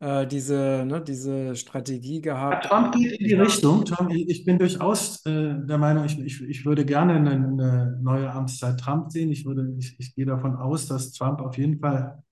[0.00, 2.66] äh, diese, ne, diese Strategie Ja, gehabt.
[2.66, 3.84] Trump geht in die Richtung.
[3.84, 7.98] Trump, ich, ich bin durchaus äh, der Meinung, ich, ich, ich würde gerne eine, eine
[8.02, 9.30] neue Amtszeit Trump sehen.
[9.30, 12.22] Ich würde, ich, ich gehe davon aus, dass Trump auf jeden Fall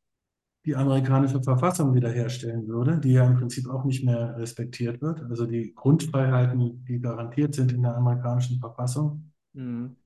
[0.66, 5.22] die amerikanische Verfassung wiederherstellen würde, die ja im Prinzip auch nicht mehr respektiert wird.
[5.22, 9.32] Also die Grundfreiheiten, die garantiert sind in der amerikanischen Verfassung.
[9.54, 9.96] Mhm.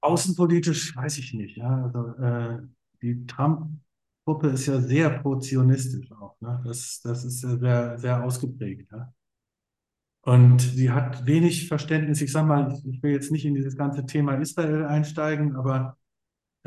[0.00, 1.56] Außenpolitisch weiß ich nicht.
[1.56, 2.58] Ja, also äh,
[3.02, 6.40] die Trump-Gruppe ist ja sehr pro-zionistisch auch.
[6.40, 6.62] Ne?
[6.64, 8.92] Das, das ist sehr, sehr ausgeprägt.
[8.92, 9.12] Ja?
[10.22, 12.20] Und sie hat wenig Verständnis.
[12.20, 15.97] Ich sage mal, ich will jetzt nicht in dieses ganze Thema Israel einsteigen, aber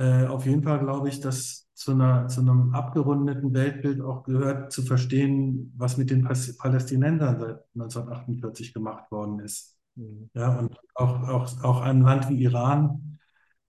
[0.02, 4.72] äh, auf jeden Fall glaube ich, dass zu einer, zu einem abgerundeten Weltbild auch gehört,
[4.72, 9.78] zu verstehen, was mit den Palästinensern seit 1948 gemacht worden ist.
[9.95, 10.30] Mhm.
[10.34, 13.20] Ja, und auch, auch, auch einem Land wie Iran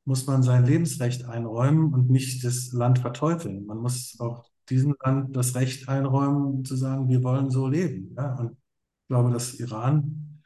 [0.04, 3.66] muss man sein Lebensrecht einräumen und nicht das Land verteufeln.
[3.66, 8.14] Man muss auch diesem Land das Recht einräumen, zu sagen, wir wollen so leben.
[8.16, 10.40] Ja, und ich glaube, dass Iran,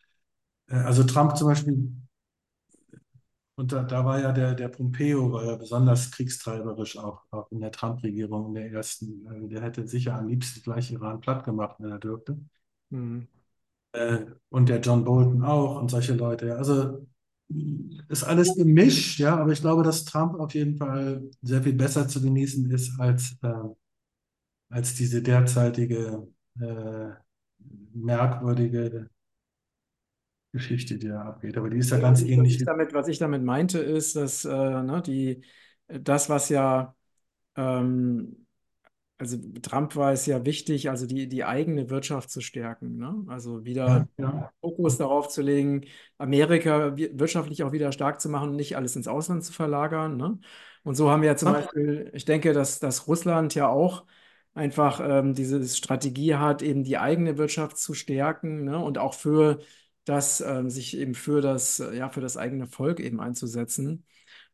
[0.68, 1.92] äh, also Trump zum Beispiel,
[3.56, 7.60] und da, da war ja der, der Pompeo, war ja besonders kriegstreiberisch auch, auch in
[7.60, 9.26] der Trump-Regierung in der ersten.
[9.28, 12.38] Also der hätte sicher am liebsten gleich Iran platt gemacht, wenn er dürfte.
[12.90, 13.26] Mhm.
[13.92, 16.56] Äh, und der John Bolton auch und solche Leute.
[16.56, 17.06] Also
[18.08, 22.08] ist alles gemischt, ja, aber ich glaube, dass Trump auf jeden Fall sehr viel besser
[22.08, 23.52] zu genießen ist als, äh,
[24.68, 26.28] als diese derzeitige
[26.60, 27.10] äh,
[27.94, 29.10] merkwürdige
[30.56, 31.56] Geschichte, die da abgeht.
[31.58, 32.64] Aber die ist ja ganz ich, was ich ähnlich.
[32.64, 35.42] damit, was ich damit meinte, ist, dass äh, ne, die,
[35.88, 36.94] das, was ja
[37.56, 38.46] ähm,
[39.18, 43.24] also Trump war es ja wichtig, also die, die eigene Wirtschaft zu stärken, ne?
[43.28, 44.52] Also wieder Ja, ja.
[44.60, 45.86] Fokus darauf zu legen,
[46.18, 50.16] Amerika wi- wirtschaftlich auch wieder stark zu machen und nicht alles ins Ausland zu verlagern,
[50.18, 50.38] ne?
[50.84, 54.04] Und so haben wir ja zum Beispiel, ich denke, dass, dass Russland ja auch
[54.54, 58.78] einfach ähm, diese Strategie hat, eben die eigene Wirtschaft zu stärken, ne?
[58.78, 59.60] Und auch für
[60.06, 64.04] das, ähm, sich eben für das, äh, ja, für das eigene Volk eben einzusetzen.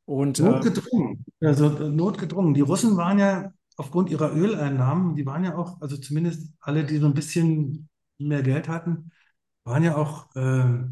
[0.04, 1.24] Und ähm, Notgedrungen.
[1.40, 2.54] Also äh, notgedrungen.
[2.54, 6.98] Die Russen waren ja aufgrund ihrer Öleinnahmen, die waren ja auch, also zumindest alle, die
[6.98, 7.88] so ein bisschen
[8.18, 9.12] mehr Geld hatten,
[9.64, 10.84] waren ja auch äh,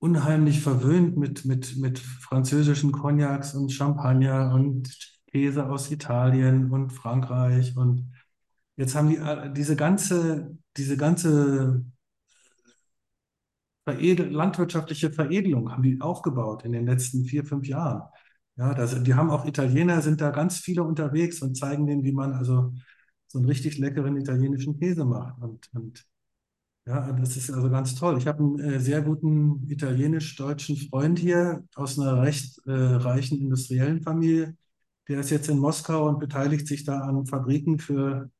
[0.00, 7.76] unheimlich verwöhnt mit, mit, mit französischen Cognacs und Champagner und Käse aus Italien und Frankreich.
[7.76, 8.12] Und
[8.76, 11.84] jetzt haben die äh, diese ganze, diese ganze
[13.88, 18.02] Veredel, landwirtschaftliche Veredelung haben die aufgebaut in den letzten vier, fünf Jahren.
[18.56, 22.12] Ja, das, die haben auch Italiener, sind da ganz viele unterwegs und zeigen denen, wie
[22.12, 22.74] man also
[23.28, 25.40] so einen richtig leckeren italienischen Käse macht.
[25.40, 26.04] Und, und
[26.86, 28.18] ja, das ist also ganz toll.
[28.18, 34.02] Ich habe einen äh, sehr guten italienisch-deutschen Freund hier aus einer recht äh, reichen industriellen
[34.02, 34.56] Familie.
[35.08, 38.30] Der ist jetzt in Moskau und beteiligt sich da an Fabriken für,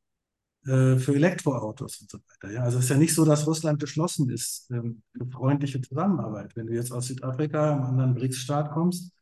[0.98, 2.54] für Elektroautos und so weiter.
[2.54, 6.54] Ja, also es ist ja nicht so, dass Russland geschlossen ist ähm, für freundliche Zusammenarbeit.
[6.56, 9.12] Wenn du jetzt aus Südafrika, einem anderen BRICS-Staat kommst,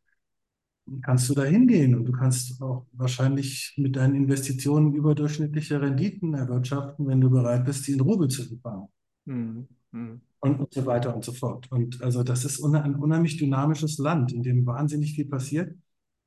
[1.02, 7.06] kannst du da hingehen und du kannst auch wahrscheinlich mit deinen Investitionen überdurchschnittliche Renditen erwirtschaften,
[7.06, 8.88] wenn du bereit bist, die in Rubel zu empfangen
[9.26, 11.70] hm, hm, und, und so weiter und so fort.
[11.70, 15.74] Und also das ist ein unheimlich dynamisches Land, in dem wahnsinnig viel passiert,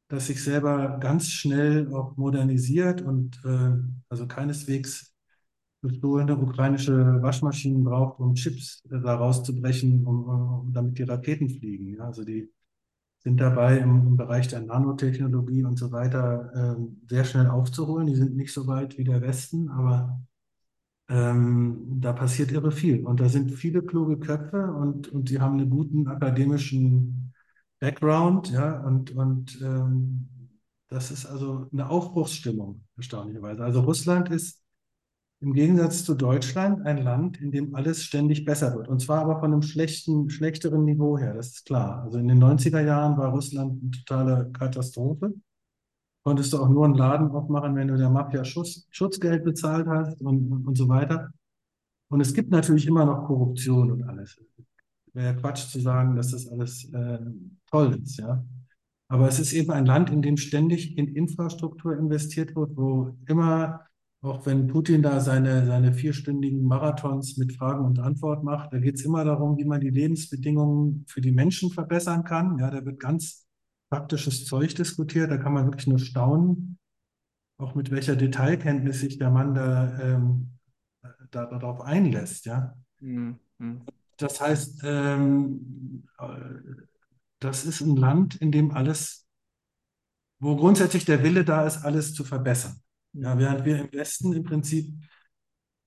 [0.10, 3.72] das sich selber ganz schnell auch modernisiert und äh,
[4.10, 5.16] also keineswegs
[5.82, 11.96] gestohlene ukrainische Waschmaschinen braucht, um Chips äh, da rauszubrechen, um, um, damit die Raketen fliegen.
[11.96, 12.52] Ja, also die
[13.20, 18.08] sind dabei im, im Bereich der Nanotechnologie und so weiter ähm, sehr schnell aufzuholen.
[18.08, 20.20] Die sind nicht so weit wie der Westen, aber
[21.10, 23.06] ähm, da passiert irre viel.
[23.06, 27.29] Und da sind viele kluge Köpfe und, und die haben einen guten akademischen
[27.80, 30.30] Background, ja, und, und ähm,
[30.90, 33.64] das ist also eine Aufbruchsstimmung, erstaunlicherweise.
[33.64, 34.62] Also Russland ist
[35.42, 38.90] im Gegensatz zu Deutschland ein Land, in dem alles ständig besser wird.
[38.90, 42.04] Und zwar aber von einem schlechten, schlechteren Niveau her, das ist klar.
[42.04, 45.34] Also in den 90er Jahren war Russland eine totale Katastrophe
[46.24, 50.22] konntest du auch nur einen Laden aufmachen, wenn du der Mafia Schutz, Schutzgeld bezahlt hast
[50.22, 51.32] und, und, und so weiter.
[52.10, 54.38] Und es gibt natürlich immer noch Korruption und alles.
[55.20, 57.20] Wäre ja Quatsch zu sagen, dass das alles äh,
[57.70, 58.42] toll ist, ja.
[59.10, 63.82] Aber es ist eben ein Land, in dem ständig in Infrastruktur investiert wird, wo immer,
[64.22, 68.96] auch wenn Putin da seine, seine vierstündigen Marathons mit Fragen und Antwort macht, da geht
[68.96, 72.58] es immer darum, wie man die Lebensbedingungen für die Menschen verbessern kann.
[72.58, 73.46] Ja, da wird ganz
[73.90, 76.78] praktisches Zeug diskutiert, da kann man wirklich nur staunen.
[77.58, 80.52] auch mit welcher Detailkenntnis sich der Mann da, ähm,
[81.30, 82.74] da darauf einlässt, ja.
[83.02, 83.38] Mhm.
[84.20, 86.26] Das heißt, ähm, äh,
[87.42, 89.28] das ist ein Land, in dem alles,
[90.40, 92.82] wo grundsätzlich der Wille da ist, alles zu verbessern.
[93.14, 94.94] Ja, während wir im Westen im Prinzip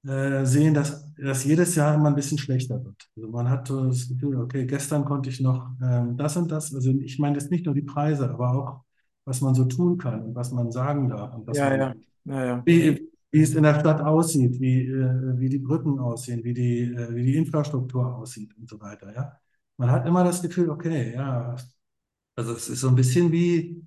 [0.07, 2.97] äh, sehen, dass das jedes Jahr immer ein bisschen schlechter wird.
[3.17, 6.75] Also man hat so das Gefühl, okay, gestern konnte ich noch ähm, das und das.
[6.75, 8.85] Also ich meine jetzt nicht nur die Preise, aber auch,
[9.25, 11.95] was man so tun kann und was man sagen darf und was Ja, man, ja,
[12.25, 12.67] ja, ja.
[12.67, 16.83] wie, wie es in der Stadt aussieht, wie, äh, wie die Brücken aussehen, wie die,
[16.95, 19.15] äh, wie die Infrastruktur aussieht und so weiter.
[19.15, 19.39] Ja,
[19.79, 21.57] man hat immer das Gefühl, okay, ja,
[22.37, 23.83] also es ist so ein bisschen wie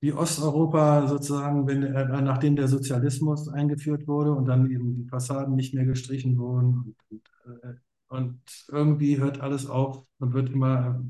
[0.00, 5.56] wie Osteuropa sozusagen, wenn, äh, nachdem der Sozialismus eingeführt wurde und dann eben die Fassaden
[5.56, 7.74] nicht mehr gestrichen wurden und, und, äh,
[8.08, 11.04] und irgendwie hört alles auf und wird immer,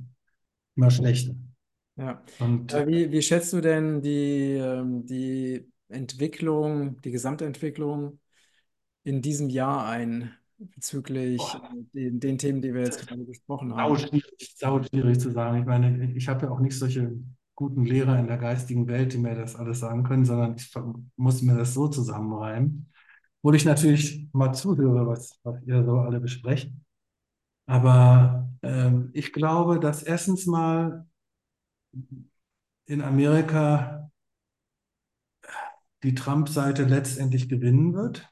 [0.76, 1.34] immer schlechter.
[1.96, 2.22] Ja.
[2.38, 8.20] Und Äh, Wie, wie schätzt du denn die, ähm, die Entwicklung, die Gesamtentwicklung
[9.04, 11.40] in diesem Jahr ein bezüglich
[11.92, 13.96] den, den Themen, die wir jetzt gerade besprochen haben?
[14.56, 15.60] sau schwierig zu sagen.
[15.60, 17.12] Ich meine, ich habe ja auch nicht solche
[17.54, 20.72] guten Lehrer in der geistigen Welt, die mir das alles sagen können, sondern ich
[21.16, 22.92] muss mir das so zusammenreimen.
[23.42, 26.72] Wo ich natürlich mal zuhöre, was, was ihr so alle besprecht.
[27.66, 31.06] Aber ähm, ich glaube, dass erstens mal
[32.86, 33.97] in Amerika
[36.02, 38.28] die Trump-Seite letztendlich gewinnen wird.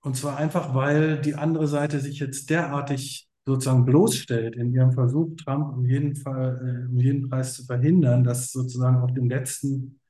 [0.00, 5.36] Und zwar einfach, weil die andere Seite sich jetzt derartig sozusagen bloßstellt in ihrem Versuch,
[5.36, 10.00] Trump um jeden Fall, äh, um jeden Preis zu verhindern, dass sozusagen auf dem letzten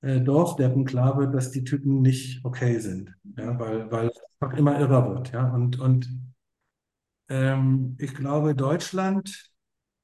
[0.00, 3.14] äh, Dorfdeppen klar wird, dass die Typen nicht okay sind.
[3.36, 5.32] Ja, weil, weil es einfach immer irrer wird.
[5.32, 6.08] Ja, und, und
[7.28, 9.50] ähm, ich glaube, Deutschland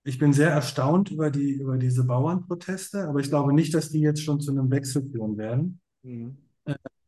[0.04, 4.00] Ich bin sehr erstaunt über die, über diese Bauernproteste, aber ich glaube nicht, dass die
[4.00, 5.80] jetzt schon zu einem Wechsel führen werden.
[6.02, 6.36] Mhm.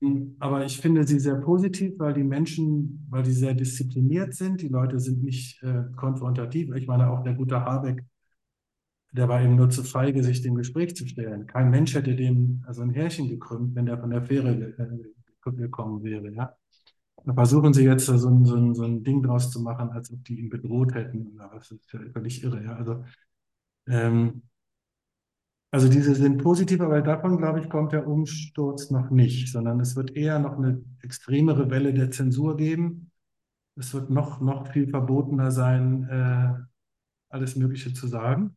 [0.01, 4.61] Ähm, Aber ich finde sie sehr positiv, weil die Menschen, weil die sehr diszipliniert sind.
[4.63, 6.75] Die Leute sind nicht äh, konfrontativ.
[6.75, 8.05] Ich meine, auch der gute Habeck,
[9.13, 11.47] der war eben nur zu feige, sich dem Gespräch zu stellen.
[11.47, 16.03] Kein Mensch hätte dem also ein Härchen gekrümmt, wenn der von der Fähre äh, gekommen
[16.03, 16.31] wäre.
[16.33, 16.55] Ja?
[17.35, 20.25] Versuchen sie jetzt so ein, so ein, so ein Ding draus zu machen, als ob
[20.25, 21.37] die ihn bedroht hätten.
[21.37, 22.63] Das ist ja völlig irre.
[22.65, 22.77] Ja?
[22.77, 23.05] Also
[23.89, 24.43] ähm,
[25.71, 29.95] Also diese sind positiv, aber davon, glaube ich, kommt der Umsturz noch nicht, sondern es
[29.97, 33.11] wird eher noch eine extremere Welle der Zensur geben.
[33.77, 36.55] Es wird noch, noch viel verbotener sein, äh,
[37.31, 38.57] alles Mögliche zu sagen.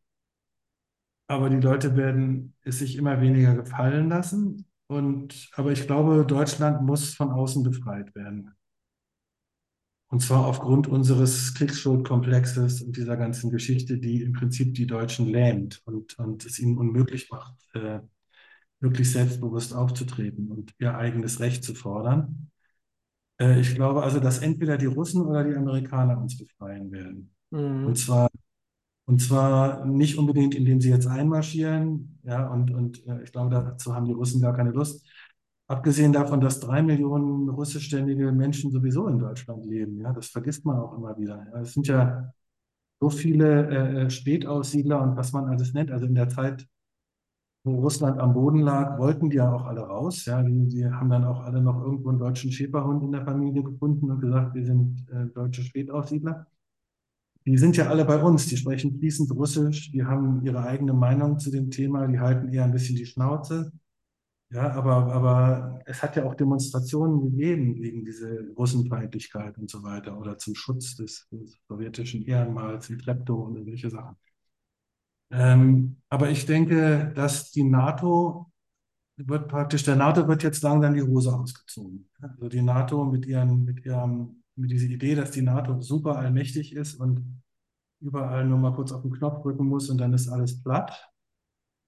[1.28, 4.66] Aber die Leute werden es sich immer weniger gefallen lassen.
[4.88, 8.50] Und, aber ich glaube, Deutschland muss von außen befreit werden.
[10.10, 15.82] Und zwar aufgrund unseres Kriegsschuldkomplexes und dieser ganzen Geschichte, die im Prinzip die Deutschen lähmt
[15.86, 18.00] und, und es ihnen unmöglich macht, äh,
[18.80, 22.50] wirklich selbstbewusst aufzutreten und ihr eigenes Recht zu fordern.
[23.40, 27.34] Äh, ich glaube also, dass entweder die Russen oder die Amerikaner uns befreien werden.
[27.82, 27.98] Und Mhm.
[27.98, 28.28] zwar,
[29.06, 33.94] und zwar nicht unbedingt, indem sie jetzt einmarschieren, ja, und, und äh, ich glaube, dazu
[33.94, 35.06] haben die Russen gar keine Lust.
[35.70, 40.76] Abgesehen davon, dass drei Millionen russischstämmige Menschen sowieso in Deutschland leben, ja, das vergisst man
[40.80, 41.46] auch immer wieder.
[41.62, 42.32] Es sind ja
[42.98, 45.92] so viele äh, äh, Spätaussiedler und was man alles nennt.
[45.92, 46.66] Also in der Zeit,
[47.62, 50.24] wo Russland am Boden lag, wollten die ja auch alle raus.
[50.24, 53.62] Ja, die, die haben dann auch alle noch irgendwo einen deutschen Schäferhund in der Familie
[53.62, 56.48] gefunden und gesagt, wir sind äh, deutsche Spätaussiedler.
[57.46, 61.38] Die sind ja alle bei uns, die sprechen fließend Russisch, die haben ihre eigene Meinung
[61.38, 63.70] zu dem Thema, die halten eher ein bisschen die Schnauze.
[64.52, 70.18] Ja, aber, aber es hat ja auch Demonstrationen gegeben gegen diese Russenfeindlichkeit und so weiter
[70.18, 74.16] oder zum Schutz des, des sowjetischen Ehrenmals, wie Treptow und solche Sachen.
[75.30, 78.50] Ähm, aber ich denke, dass die NATO
[79.16, 82.10] wird praktisch, der NATO wird jetzt langsam die Hose ausgezogen.
[82.20, 86.74] Also die NATO mit ihren, mit ihrem, mit dieser Idee, dass die NATO super allmächtig
[86.74, 87.42] ist und
[88.00, 91.09] überall nur mal kurz auf den Knopf drücken muss und dann ist alles platt.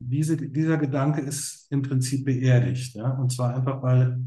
[0.09, 2.94] Diese, dieser Gedanke ist im Prinzip beerdigt.
[2.94, 3.12] Ja?
[3.12, 4.24] Und zwar einfach, weil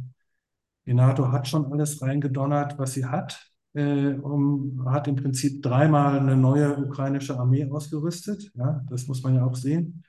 [0.86, 3.52] die NATO hat schon alles reingedonnert, was sie hat.
[3.74, 8.52] Äh, um, hat im Prinzip dreimal eine neue ukrainische Armee ausgerüstet.
[8.56, 8.84] Ja?
[8.90, 10.04] Das muss man ja auch sehen.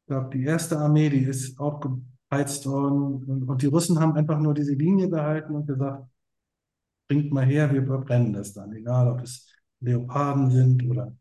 [0.00, 3.24] Ich glaube, die erste Armee, die ist auch geheizt worden.
[3.24, 6.06] Und, und die Russen haben einfach nur diese Linie gehalten und gesagt,
[7.08, 8.72] bringt mal her, wir verbrennen das dann.
[8.72, 9.46] Egal, ob es
[9.80, 11.12] Leoparden sind oder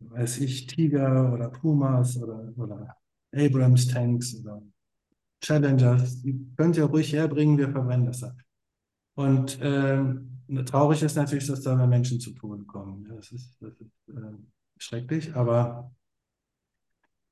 [0.00, 2.96] weiß ich, Tiger oder Pumas oder, oder
[3.32, 4.62] Abrams Tanks oder
[5.40, 6.22] Challengers.
[6.22, 8.40] Die könnt ihr ruhig herbringen, wir verbrennen das dann.
[9.14, 13.04] Und ähm, traurig ist natürlich, dass da mehr Menschen zu Tode kommen.
[13.04, 14.36] Das ist, das ist äh,
[14.78, 15.92] schrecklich, aber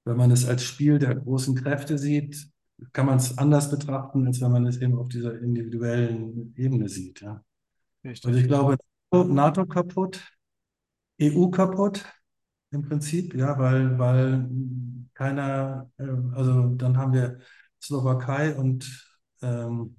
[0.04, 2.48] wenn man es als Spiel der großen Kräfte sieht,
[2.92, 7.20] kann man es anders betrachten, als wenn man es eben auf dieser individuellen Ebene sieht.
[7.20, 7.44] Ja.
[8.04, 8.36] Also Richtig.
[8.36, 8.76] ich glaube,
[9.12, 10.20] NATO kaputt,
[11.20, 12.04] EU kaputt
[12.72, 14.48] im Prinzip, ja, weil, weil
[15.14, 16.04] keiner, äh,
[16.34, 17.38] also dann haben wir
[17.80, 19.08] Slowakei und
[19.42, 19.96] ähm,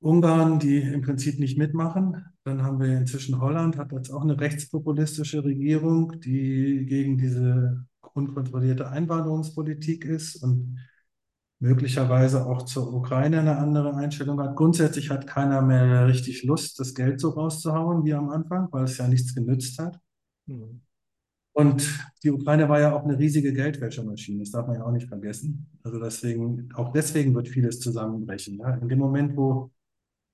[0.00, 2.24] Ungarn, die im Prinzip nicht mitmachen.
[2.44, 8.88] Dann haben wir inzwischen Holland, hat jetzt auch eine rechtspopulistische Regierung, die gegen diese unkontrollierte
[8.88, 10.78] Einwanderungspolitik ist und
[11.60, 14.56] möglicherweise auch zur Ukraine eine andere Einstellung hat.
[14.56, 18.98] Grundsätzlich hat keiner mehr richtig Lust, das Geld so rauszuhauen wie am Anfang, weil es
[18.98, 20.00] ja nichts genützt hat.
[20.46, 20.82] Mhm.
[21.54, 25.08] Und die Ukraine war ja auch eine riesige Geldwäschemaschine, das darf man ja auch nicht
[25.08, 25.66] vergessen.
[25.82, 28.58] Also deswegen, auch deswegen wird vieles zusammenbrechen.
[28.58, 28.74] Ja.
[28.76, 29.70] In dem Moment, wo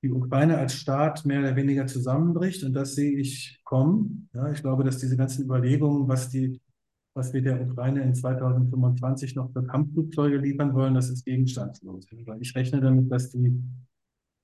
[0.03, 4.63] die Ukraine als Staat mehr oder weniger zusammenbricht, und das sehe ich kommen, ja, ich
[4.63, 6.61] glaube, dass diese ganzen Überlegungen, was die,
[7.15, 12.07] was wir der Ukraine in 2025 noch für Kampfflugzeuge liefern wollen, das ist gegenstandslos.
[12.39, 13.61] Ich rechne damit, dass die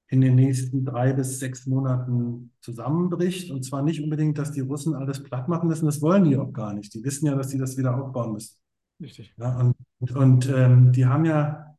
[0.09, 3.51] in den nächsten drei bis sechs Monaten zusammenbricht.
[3.51, 6.53] Und zwar nicht unbedingt, dass die Russen alles platt machen müssen, das wollen die auch
[6.53, 6.95] gar nicht.
[6.95, 8.57] Die wissen ja, dass sie das wieder aufbauen müssen.
[9.01, 9.35] Richtig.
[9.39, 9.75] Ja, und
[10.15, 11.77] und ähm, die haben ja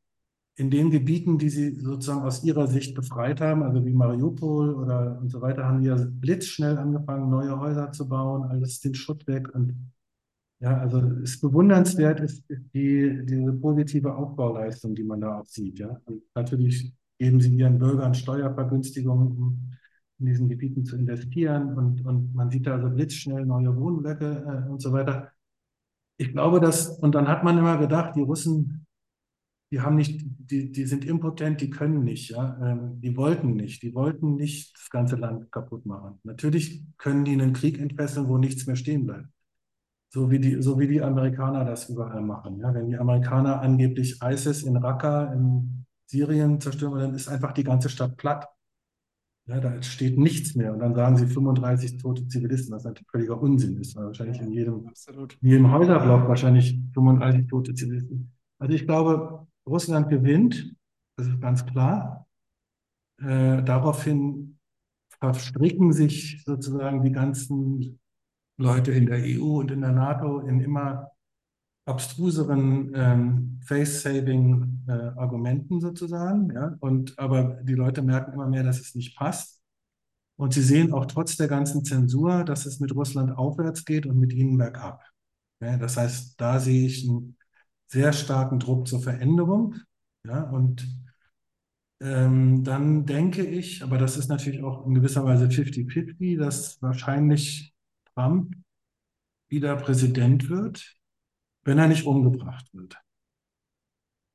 [0.57, 5.19] in den Gebieten, die sie sozusagen aus ihrer Sicht befreit haben, also wie Mariupol oder
[5.19, 9.27] und so weiter, haben die ja blitzschnell angefangen, neue Häuser zu bauen, alles den Schutt
[9.27, 9.53] weg.
[9.53, 9.91] Und
[10.61, 15.79] ja, also es ist bewundernswert, ist die, diese positive Aufbauleistung, die man da auch sieht.
[15.79, 15.99] Ja.
[16.05, 19.71] Und natürlich geben sie ihren Bürgern Steuervergünstigungen, um
[20.19, 21.73] in diesen Gebieten zu investieren.
[21.77, 25.31] Und, und man sieht da also blitzschnell neue Wohnblöcke äh, und so weiter.
[26.17, 28.85] Ich glaube, dass, und dann hat man immer gedacht, die Russen,
[29.71, 33.81] die haben nicht, die, die sind impotent, die können nicht, ja, ähm, die wollten nicht,
[33.81, 36.19] die wollten nicht das ganze Land kaputt machen.
[36.23, 39.27] Natürlich können die einen Krieg entfesseln, wo nichts mehr stehen bleibt.
[40.09, 42.59] So wie die, so wie die Amerikaner das überall machen.
[42.59, 47.63] Ja, wenn die Amerikaner angeblich ISIS in Raqqa in Syrien zerstören, dann ist einfach die
[47.63, 48.47] ganze Stadt platt.
[49.47, 50.73] Ja, da steht nichts mehr.
[50.73, 54.51] Und dann sagen sie 35 tote Zivilisten, was natürlich völliger Unsinn ist, weil wahrscheinlich in
[54.51, 55.37] jedem, Absolut.
[55.41, 58.31] in jedem Häuserblock wahrscheinlich 35 tote Zivilisten.
[58.59, 60.75] Also ich glaube, Russland gewinnt,
[61.17, 62.27] das ist ganz klar.
[63.21, 64.57] Äh, daraufhin
[65.19, 67.99] verstricken sich sozusagen die ganzen
[68.57, 71.11] Leute in der EU und in der NATO in immer
[71.85, 76.51] abstruseren ähm, Face-Saving-Argumenten äh, sozusagen.
[76.53, 76.75] Ja?
[76.79, 79.61] Und, aber die Leute merken immer mehr, dass es nicht passt.
[80.37, 84.19] Und sie sehen auch trotz der ganzen Zensur, dass es mit Russland aufwärts geht und
[84.19, 85.05] mit ihnen bergab.
[85.61, 85.77] Ja?
[85.77, 87.37] Das heißt, da sehe ich einen
[87.87, 89.75] sehr starken Druck zur Veränderung.
[90.25, 90.49] Ja?
[90.49, 90.87] Und
[92.01, 97.75] ähm, dann denke ich, aber das ist natürlich auch in gewisser Weise 50-50, dass wahrscheinlich
[98.15, 98.55] Trump
[99.49, 100.97] wieder Präsident wird
[101.65, 102.95] wenn er nicht umgebracht wird.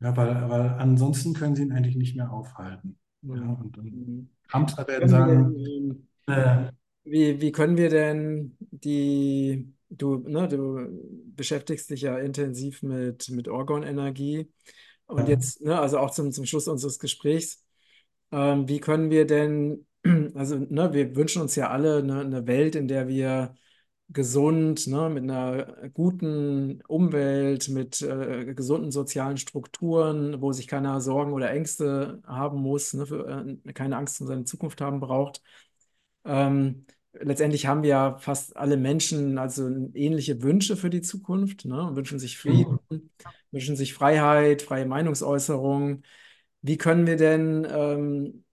[0.00, 2.98] Ja, weil, weil ansonsten können sie ihn eigentlich nicht mehr aufhalten.
[3.22, 6.72] Ja, und, und Amter werden sagen, äh,
[7.04, 10.88] wie, wie können wir denn die, du, ne, du
[11.36, 14.50] beschäftigst dich ja intensiv mit, mit Orgonenergie
[15.06, 15.34] und ja.
[15.34, 17.62] jetzt, ne, also auch zum, zum Schluss unseres Gesprächs,
[18.32, 19.86] ähm, wie können wir denn,
[20.34, 23.54] also ne, wir wünschen uns ja alle ne, eine Welt, in der wir
[24.12, 31.32] gesund, ne, mit einer guten Umwelt, mit äh, gesunden sozialen Strukturen, wo sich keiner Sorgen
[31.32, 35.42] oder Ängste haben muss, ne, für, äh, keine Angst um seine Zukunft haben braucht.
[36.24, 41.90] Ähm, letztendlich haben wir ja fast alle Menschen also ähnliche Wünsche für die Zukunft, ne,
[41.94, 43.10] wünschen sich Frieden, mhm.
[43.52, 46.02] wünschen sich Freiheit, freie Meinungsäußerung.
[46.62, 48.44] Wie können wir denn ähm,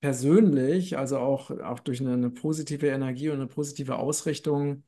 [0.00, 4.84] persönlich, also auch, auch durch eine, eine positive Energie und eine positive Ausrichtung,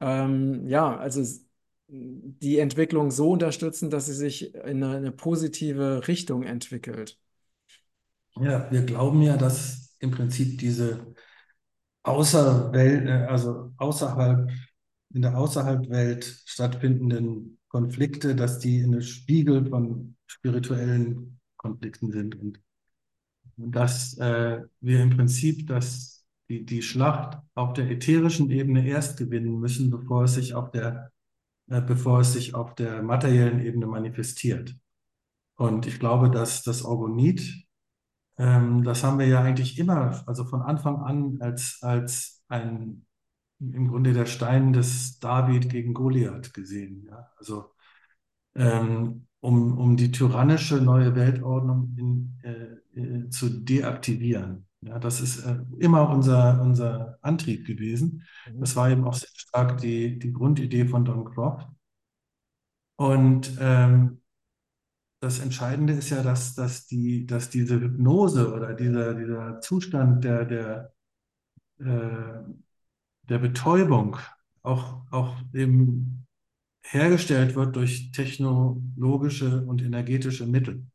[0.00, 1.22] ähm, ja, also
[1.88, 7.18] die Entwicklung so unterstützen, dass sie sich in eine, eine positive Richtung entwickelt.
[8.36, 11.14] Ja, wir glauben ja, dass im Prinzip diese
[12.02, 14.50] Außerwelt, äh, also außerhalb,
[15.12, 22.62] in der Außerhalbwelt stattfindenden Konflikte, dass die eine Spiegel von spirituellen Konflikten sind und
[23.56, 26.19] dass äh, wir im Prinzip das
[26.50, 31.12] die, die Schlacht auf der ätherischen Ebene erst gewinnen müssen, bevor es sich auf der,
[31.68, 34.76] äh, bevor es sich auf der materiellen Ebene manifestiert.
[35.56, 37.64] Und ich glaube, dass das Orgonit,
[38.36, 43.06] ähm, das haben wir ja eigentlich immer, also von Anfang an als, als ein,
[43.60, 47.06] im Grunde der Stein des David gegen Goliath gesehen.
[47.08, 47.30] Ja?
[47.36, 47.70] Also
[48.56, 54.66] ähm, um, um die tyrannische neue Weltordnung in, äh, äh, zu deaktivieren.
[54.82, 58.24] Ja, das ist äh, immer unser, unser Antrieb gewesen.
[58.46, 58.60] Mhm.
[58.60, 61.68] Das war eben auch sehr stark die, die Grundidee von Don Croft.
[62.96, 64.20] Und ähm,
[65.20, 70.44] das Entscheidende ist ja, dass, dass, die, dass diese Hypnose oder dieser, dieser Zustand der,
[70.46, 70.94] der,
[71.78, 72.42] äh,
[73.28, 74.16] der Betäubung
[74.62, 76.26] auch, auch eben
[76.82, 80.89] hergestellt wird durch technologische und energetische Mittel,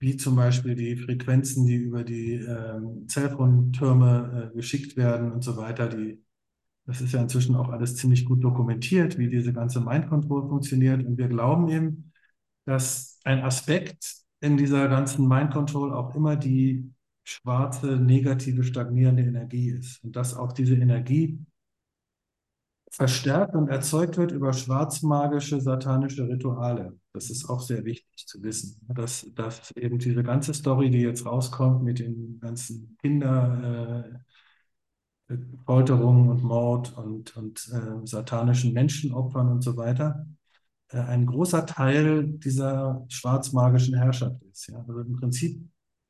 [0.00, 5.56] wie zum Beispiel die Frequenzen, die über die ähm, Zellphone-Türme äh, geschickt werden und so
[5.56, 5.88] weiter.
[5.88, 6.22] Die,
[6.86, 11.04] das ist ja inzwischen auch alles ziemlich gut dokumentiert, wie diese ganze Mind Control funktioniert.
[11.04, 12.12] Und wir glauben eben,
[12.64, 16.92] dass ein Aspekt in dieser ganzen Mind Control auch immer die
[17.24, 20.02] schwarze, negative, stagnierende Energie ist.
[20.04, 21.38] Und dass auch diese Energie
[22.90, 26.96] verstärkt und erzeugt wird über schwarzmagische, satanische Rituale.
[27.18, 31.26] Das ist auch sehr wichtig zu wissen, dass, dass eben diese ganze Story, die jetzt
[31.26, 34.20] rauskommt mit den ganzen Kinderfolterungen
[35.28, 40.28] äh, und Mord und, und äh, satanischen Menschenopfern und so weiter,
[40.90, 44.68] äh, ein großer Teil dieser schwarzmagischen Herrschaft ist.
[44.68, 44.78] Ja?
[44.86, 45.60] Also im Prinzip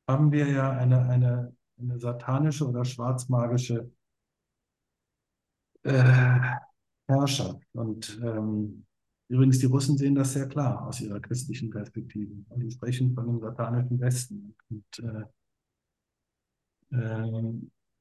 [0.07, 3.89] haben wir ja eine, eine, eine satanische oder schwarzmagische
[5.81, 6.39] äh,
[7.07, 7.63] Herrschaft.
[7.73, 8.85] Und ähm,
[9.29, 12.33] übrigens, die Russen sehen das sehr klar aus ihrer christlichen Perspektive.
[12.49, 14.55] Und die sprechen von dem satanischen Westen.
[14.69, 14.99] Und,
[16.91, 17.53] äh, äh,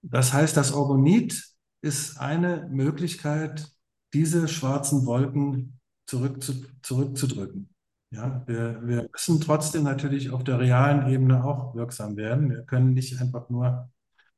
[0.03, 1.45] das heißt, das Orgonit
[1.83, 3.70] ist eine Möglichkeit,
[4.12, 7.68] diese schwarzen Wolken zurückzu, zurückzudrücken.
[8.11, 12.51] Ja, wir, wir müssen trotzdem natürlich auf der realen Ebene auch wirksam werden.
[12.51, 13.91] Wir können nicht einfach nur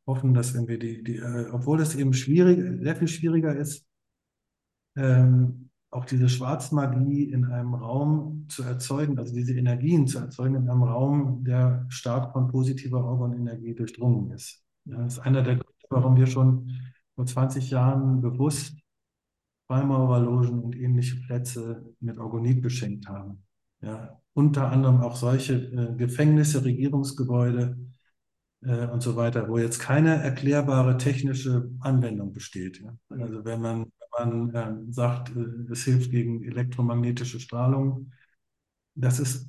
[0.07, 3.87] hoffen, dass wenn wir die, die äh, obwohl es eben schwierig, sehr viel schwieriger ist,
[4.97, 10.69] ähm, auch diese Schwarzmagie in einem Raum zu erzeugen, also diese Energien zu erzeugen in
[10.69, 14.63] einem Raum, der stark von positiver Organenergie durchdrungen ist.
[14.85, 16.71] Das ist einer der Gründe, warum wir schon
[17.17, 18.77] vor 20 Jahren bewusst
[19.67, 23.45] Freimaurerlogen und ähnliche Plätze mit Orgonit beschenkt haben.
[23.83, 27.79] Ja, unter anderem auch solche äh, Gefängnisse, Regierungsgebäude
[28.63, 32.81] äh, und so weiter, wo jetzt keine erklärbare technische Anwendung besteht.
[32.81, 32.97] Ja.
[33.11, 33.93] Also wenn man,
[34.27, 38.13] man äh, sagt, äh, es hilft gegen elektromagnetische Strahlung,
[38.95, 39.49] das ist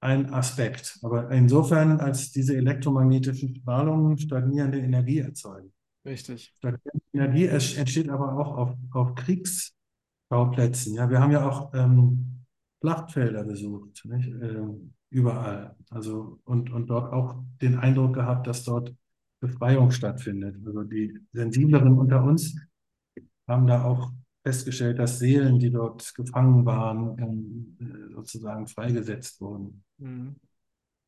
[0.00, 0.98] ein Aspekt.
[1.02, 5.72] Aber insofern, als diese elektromagnetischen Strahlungen stagnierende Energie erzeugen.
[6.04, 6.52] Richtig.
[6.58, 10.94] Stagnierende Energie entsteht aber auch auf, auf Kriegsschauplätzen.
[10.94, 12.44] Ja, wir haben ja auch ähm,
[12.80, 14.02] Schlachtfelder besucht?
[14.10, 15.76] Ähm, überall.
[15.90, 18.92] Also und, und dort auch den Eindruck gehabt, dass dort
[19.40, 20.56] Befreiung stattfindet.
[20.66, 22.56] Also die Sensibleren unter uns
[23.46, 24.12] haben da auch
[24.42, 29.84] festgestellt, dass Seelen, die dort gefangen waren, ähm, sozusagen freigesetzt wurden.
[29.98, 30.36] Mhm.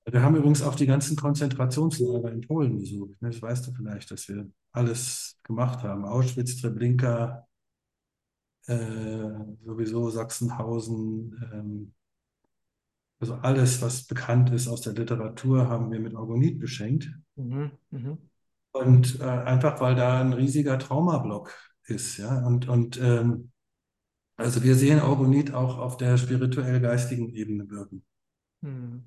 [0.06, 3.16] Wir haben übrigens auch die ganzen Konzentrationslager in Polen besucht.
[3.20, 6.04] Das weißt du vielleicht, dass wir alles gemacht haben.
[6.04, 7.46] Auschwitz, Treblinka,
[8.66, 9.30] äh,
[9.64, 11.94] sowieso Sachsenhausen, ähm,
[13.20, 17.10] also alles, was bekannt ist aus der Literatur, haben wir mit Orgonit beschenkt.
[17.36, 17.70] Mhm.
[17.90, 18.18] Mhm.
[18.72, 21.54] Und äh, einfach, weil da ein riesiger Traumablock
[21.86, 22.18] ist.
[22.18, 22.46] Ja?
[22.46, 23.50] Und, und ähm,
[24.36, 28.04] also wir sehen Orgonit auch auf der spirituell-geistigen Ebene wirken.
[28.60, 29.04] Mhm.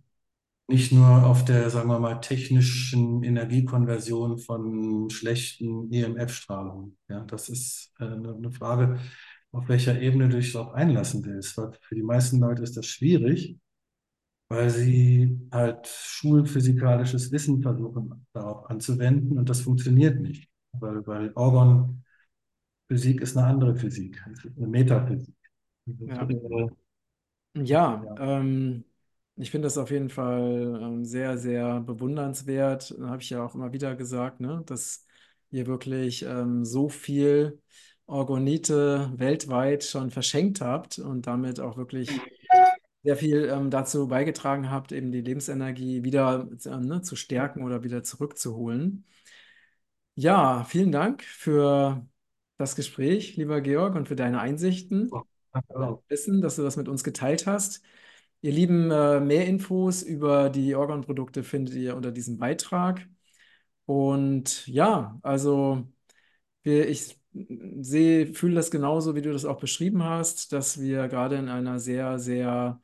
[0.70, 6.98] Nicht nur auf der, sagen wir mal, technischen Energiekonversion von schlechten EMF-Strahlungen.
[7.08, 9.00] Ja, das ist äh, eine Frage,
[9.52, 11.58] auf welcher Ebene du dich darauf einlassen willst.
[11.58, 13.58] Weil für die meisten Leute ist das schwierig
[14.50, 21.32] weil sie halt schulphysikalisches Wissen versuchen darauf anzuwenden und das funktioniert nicht, weil, weil
[22.90, 24.24] Orgon-Physik ist eine andere Physik,
[24.58, 25.36] eine Metaphysik.
[25.86, 26.28] Ja,
[27.54, 28.16] ja, ja.
[28.20, 28.86] Ähm,
[29.36, 32.96] ich finde das auf jeden Fall ähm, sehr, sehr bewundernswert.
[32.98, 35.06] Da habe ich ja auch immer wieder gesagt, ne, dass
[35.52, 37.62] ihr wirklich ähm, so viel
[38.06, 42.10] Orgonite weltweit schon verschenkt habt und damit auch wirklich
[43.04, 47.84] sehr viel ähm, dazu beigetragen habt, eben die Lebensenergie wieder äh, ne, zu stärken oder
[47.84, 49.06] wieder zurückzuholen.
[50.16, 52.06] Ja, vielen Dank für
[52.58, 55.22] das Gespräch, lieber Georg, und für deine Einsichten,
[55.74, 57.82] dein Wissen, dass du das mit uns geteilt hast.
[58.42, 63.08] Ihr Lieben, äh, mehr Infos über die Organprodukte findet ihr unter diesem Beitrag.
[63.86, 65.88] Und ja, also
[66.64, 67.18] ich
[67.82, 71.80] sehe, fühle das genauso, wie du das auch beschrieben hast, dass wir gerade in einer
[71.80, 72.82] sehr, sehr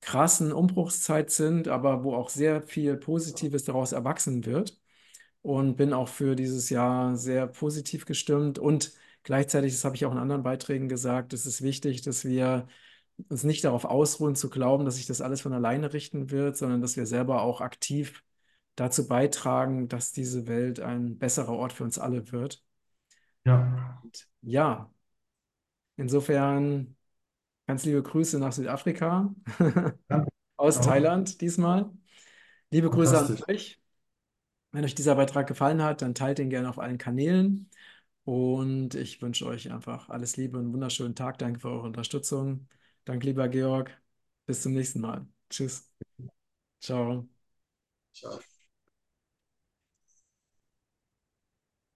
[0.00, 4.78] krassen Umbruchszeit sind, aber wo auch sehr viel Positives daraus erwachsen wird.
[5.42, 8.58] Und bin auch für dieses Jahr sehr positiv gestimmt.
[8.58, 12.68] Und gleichzeitig, das habe ich auch in anderen Beiträgen gesagt, es ist wichtig, dass wir
[13.28, 16.80] uns nicht darauf ausruhen zu glauben, dass sich das alles von alleine richten wird, sondern
[16.80, 18.22] dass wir selber auch aktiv
[18.76, 22.62] dazu beitragen, dass diese Welt ein besserer Ort für uns alle wird.
[23.44, 24.00] Ja.
[24.02, 24.90] Und ja,
[25.96, 26.96] insofern
[27.70, 29.32] Ganz liebe Grüße nach Südafrika.
[30.08, 31.88] Danke aus Auch Thailand diesmal.
[32.72, 33.79] Liebe Grüße an euch.
[34.72, 37.70] Wenn euch dieser Beitrag gefallen hat, dann teilt ihn gerne auf allen Kanälen.
[38.24, 41.38] Und ich wünsche euch einfach alles Liebe und einen wunderschönen Tag.
[41.38, 42.68] Danke für eure Unterstützung.
[43.04, 44.00] Danke, lieber Georg.
[44.46, 45.26] Bis zum nächsten Mal.
[45.50, 45.90] Tschüss.
[46.80, 47.28] Ciao.
[48.12, 48.40] Ciao.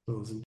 [0.06, 0.24] So